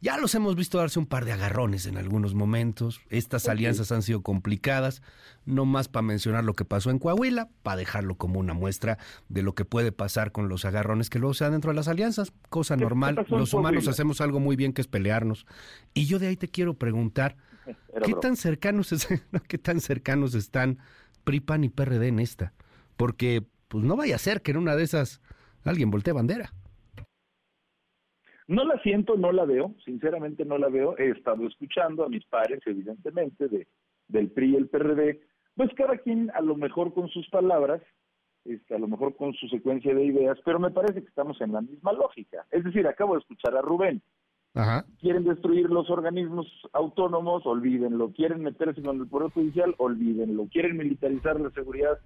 Ya 0.01 0.17
los 0.17 0.35
hemos 0.35 0.55
visto 0.57 0.79
darse 0.79 0.99
un 0.99 1.05
par 1.05 1.23
de 1.23 1.31
agarrones 1.31 1.85
en 1.85 1.97
algunos 1.97 2.33
momentos. 2.33 3.01
Estas 3.09 3.47
alianzas 3.47 3.91
han 3.93 4.01
sido 4.01 4.21
complicadas, 4.21 5.01
no 5.45 5.63
más 5.63 5.87
para 5.87 6.03
mencionar 6.03 6.43
lo 6.43 6.55
que 6.55 6.65
pasó 6.65 6.89
en 6.89 6.99
Coahuila, 6.99 7.47
para 7.63 7.77
dejarlo 7.77 8.15
como 8.15 8.39
una 8.39 8.53
muestra 8.53 8.97
de 9.29 9.43
lo 9.43 9.55
que 9.55 9.63
puede 9.63 9.93
pasar 9.93 10.33
con 10.33 10.49
los 10.49 10.65
agarrones 10.65 11.09
que 11.09 11.19
luego 11.19 11.33
se 11.33 11.45
dan 11.45 11.53
dentro 11.53 11.71
de 11.71 11.75
las 11.75 11.87
alianzas. 11.87 12.33
Cosa 12.49 12.75
normal. 12.75 13.25
Los 13.29 13.53
humanos 13.53 13.87
hacemos 13.87 14.19
algo 14.19 14.41
muy 14.41 14.57
bien 14.57 14.73
que 14.73 14.81
es 14.81 14.87
pelearnos. 14.87 15.45
Y 15.93 16.05
yo 16.05 16.19
de 16.19 16.27
ahí 16.27 16.35
te 16.35 16.49
quiero 16.49 16.73
preguntar, 16.73 17.37
¿qué 18.05 18.13
tan 18.13 18.35
cercanos 18.35 18.93
qué 19.47 19.57
tan 19.57 19.79
cercanos 19.79 20.35
están 20.35 20.79
PRIPAN 21.23 21.63
y 21.63 21.69
PRD 21.69 22.09
en 22.09 22.19
esta? 22.19 22.53
Porque 22.97 23.45
pues 23.69 23.85
no 23.85 23.95
vaya 23.95 24.15
a 24.15 24.19
ser 24.19 24.41
que 24.41 24.51
en 24.51 24.57
una 24.57 24.75
de 24.75 24.83
esas 24.83 25.21
alguien 25.63 25.91
voltee 25.91 26.13
bandera. 26.13 26.53
No 28.47 28.65
la 28.65 28.77
siento, 28.81 29.15
no 29.15 29.31
la 29.31 29.45
veo, 29.45 29.73
sinceramente 29.85 30.45
no 30.45 30.57
la 30.57 30.69
veo. 30.69 30.97
He 30.97 31.09
estado 31.09 31.47
escuchando 31.47 32.03
a 32.03 32.09
mis 32.09 32.25
pares, 32.25 32.61
evidentemente, 32.65 33.47
de, 33.47 33.67
del 34.07 34.29
PRI 34.31 34.51
y 34.51 34.55
el 34.55 34.67
PRD, 34.67 35.21
pues 35.55 35.69
cada 35.75 35.97
quien 35.97 36.31
a 36.31 36.41
lo 36.41 36.55
mejor 36.55 36.93
con 36.93 37.09
sus 37.09 37.29
palabras, 37.29 37.81
este, 38.45 38.75
a 38.75 38.79
lo 38.79 38.87
mejor 38.87 39.15
con 39.15 39.33
su 39.33 39.47
secuencia 39.47 39.93
de 39.93 40.03
ideas, 40.03 40.37
pero 40.43 40.59
me 40.59 40.71
parece 40.71 41.01
que 41.01 41.07
estamos 41.07 41.39
en 41.41 41.53
la 41.53 41.61
misma 41.61 41.93
lógica. 41.93 42.45
Es 42.51 42.63
decir, 42.63 42.87
acabo 42.87 43.13
de 43.13 43.21
escuchar 43.21 43.55
a 43.55 43.61
Rubén. 43.61 44.01
Quieren 44.99 45.23
destruir 45.23 45.69
los 45.69 45.89
organismos 45.89 46.47
autónomos, 46.73 47.43
olvídenlo. 47.45 48.11
Quieren 48.11 48.43
meterse 48.43 48.83
con 48.83 48.99
el 48.99 49.07
Poder 49.07 49.31
Judicial, 49.31 49.73
olvídenlo. 49.77 50.47
Quieren 50.51 50.77
militarizar 50.77 51.39
la 51.39 51.49
seguridad 51.51 51.97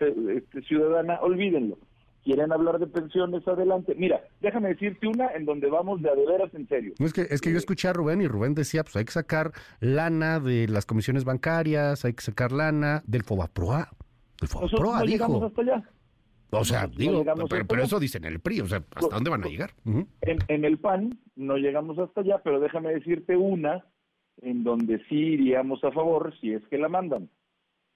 este, 0.00 0.62
ciudadana, 0.62 1.20
olvídenlo. 1.20 1.78
Quieren 2.24 2.52
hablar 2.52 2.78
de 2.78 2.86
pensiones, 2.86 3.46
adelante. 3.46 3.94
Mira, 3.96 4.22
déjame 4.40 4.70
decirte 4.70 5.06
una 5.06 5.28
en 5.28 5.44
donde 5.44 5.68
vamos 5.68 6.02
de 6.02 6.10
a 6.10 6.14
de 6.14 6.26
veras 6.26 6.52
en 6.54 6.66
serio. 6.68 6.94
Es 6.98 7.12
que, 7.12 7.22
es 7.22 7.40
que 7.40 7.52
yo 7.52 7.58
escuché 7.58 7.88
a 7.88 7.92
Rubén 7.92 8.20
y 8.22 8.26
Rubén 8.26 8.54
decía, 8.54 8.82
pues 8.82 8.96
hay 8.96 9.04
que 9.04 9.12
sacar 9.12 9.52
lana 9.80 10.40
de 10.40 10.66
las 10.68 10.86
comisiones 10.86 11.24
bancarias, 11.24 12.04
hay 12.04 12.14
que 12.14 12.22
sacar 12.22 12.52
lana 12.52 13.02
del 13.06 13.22
FOBAPROA. 13.22 13.90
Del 14.40 14.48
FOBAPROA, 14.48 15.00
no 15.00 15.04
llegamos 15.04 15.42
hasta 15.42 15.62
allá. 15.62 15.90
O 16.50 16.64
sea, 16.64 16.86
digo, 16.86 17.24
pero, 17.48 17.82
eso 17.82 17.98
dicen 17.98 18.24
el 18.24 18.38
PRI, 18.38 18.60
o 18.60 18.66
sea, 18.66 18.82
¿hasta 18.94 19.16
dónde 19.16 19.30
van 19.30 19.42
a 19.42 19.48
llegar? 19.48 19.72
en, 19.84 20.38
en 20.46 20.64
el 20.64 20.78
PAN 20.78 21.18
no 21.34 21.56
llegamos 21.56 21.98
hasta 21.98 22.20
allá, 22.20 22.40
pero 22.44 22.60
déjame 22.60 22.94
decirte 22.94 23.36
una 23.36 23.84
en 24.40 24.62
donde 24.62 25.02
sí 25.08 25.16
iríamos 25.16 25.82
a 25.82 25.90
favor 25.90 26.32
si 26.40 26.52
es 26.52 26.62
que 26.68 26.78
la 26.78 26.88
mandan. 26.88 27.28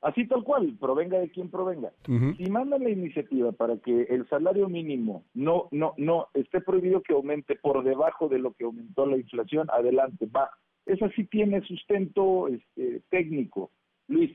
Así 0.01 0.27
tal 0.29 0.45
cual, 0.45 0.77
provenga 0.79 1.19
de 1.19 1.31
quien 1.31 1.51
provenga. 1.51 1.93
Si 2.07 2.51
mandan 2.51 2.85
la 2.85 2.91
iniciativa 2.91 3.51
para 3.51 3.79
que 3.79 4.03
el 4.03 4.29
salario 4.29 4.69
mínimo 4.69 5.25
no, 5.35 5.69
no, 5.73 5.95
no 5.97 6.29
esté 6.35 6.61
prohibido 6.61 7.03
que 7.03 7.15
aumente 7.15 7.57
por 7.57 7.83
debajo 7.83 8.29
de 8.29 8.39
lo 8.39 8.53
que 8.53 8.65
aumentó 8.65 9.07
la 9.07 9.17
inflación, 9.17 9.69
adelante, 9.73 10.27
va. 10.27 10.51
Esa 10.87 11.11
sí 11.11 11.25
tiene 11.25 11.63
sustento 11.63 12.47
este, 12.49 13.03
técnico, 13.11 13.71
Luis. 14.07 14.31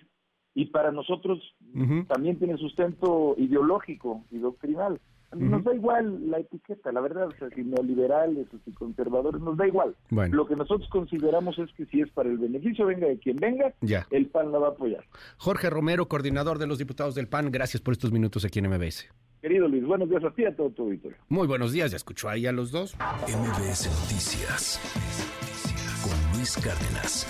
Y 0.53 0.65
para 0.65 0.91
nosotros 0.91 1.39
también 2.07 2.37
tiene 2.37 2.57
sustento 2.57 3.33
ideológico 3.37 4.23
y 4.29 4.37
doctrinal. 4.37 4.99
Nos 5.35 5.63
da 5.63 5.73
igual 5.73 6.29
la 6.29 6.39
etiqueta, 6.39 6.91
la 6.91 7.01
verdad, 7.01 7.27
o 7.27 7.31
sea, 7.37 7.49
si 7.49 7.63
neoliberales 7.63 8.47
o 8.53 8.57
si 8.63 8.71
conservadores, 8.71 9.41
nos 9.41 9.57
da 9.57 9.67
igual. 9.67 9.95
Lo 10.09 10.45
que 10.45 10.55
nosotros 10.55 10.89
consideramos 10.89 11.57
es 11.59 11.71
que 11.73 11.85
si 11.85 12.01
es 12.01 12.09
para 12.11 12.29
el 12.29 12.37
beneficio, 12.37 12.85
venga 12.85 13.07
de 13.07 13.17
quien 13.17 13.37
venga, 13.37 13.73
el 14.09 14.27
PAN 14.27 14.51
la 14.51 14.59
va 14.59 14.67
a 14.67 14.71
apoyar. 14.71 15.03
Jorge 15.37 15.69
Romero, 15.69 16.07
coordinador 16.07 16.59
de 16.59 16.67
los 16.67 16.77
diputados 16.77 17.15
del 17.15 17.27
PAN, 17.27 17.51
gracias 17.51 17.81
por 17.81 17.93
estos 17.93 18.11
minutos 18.11 18.45
aquí 18.45 18.59
en 18.59 18.69
MBS. 18.69 19.09
Querido 19.41 19.67
Luis, 19.67 19.85
buenos 19.85 20.09
días 20.09 20.23
a 20.23 20.31
ti 20.31 20.43
y 20.43 20.45
a 20.45 20.55
todo 20.55 20.69
tu 20.69 20.83
auditorio. 20.83 21.17
Muy 21.27 21.47
buenos 21.47 21.73
días, 21.73 21.91
ya 21.91 21.97
escuchó 21.97 22.29
ahí 22.29 22.45
a 22.45 22.53
los 22.53 22.71
dos. 22.71 22.95
MBS 23.27 23.87
Noticias 23.87 24.79
con 26.01 26.37
Luis 26.37 26.57
Cárdenas. 26.57 27.27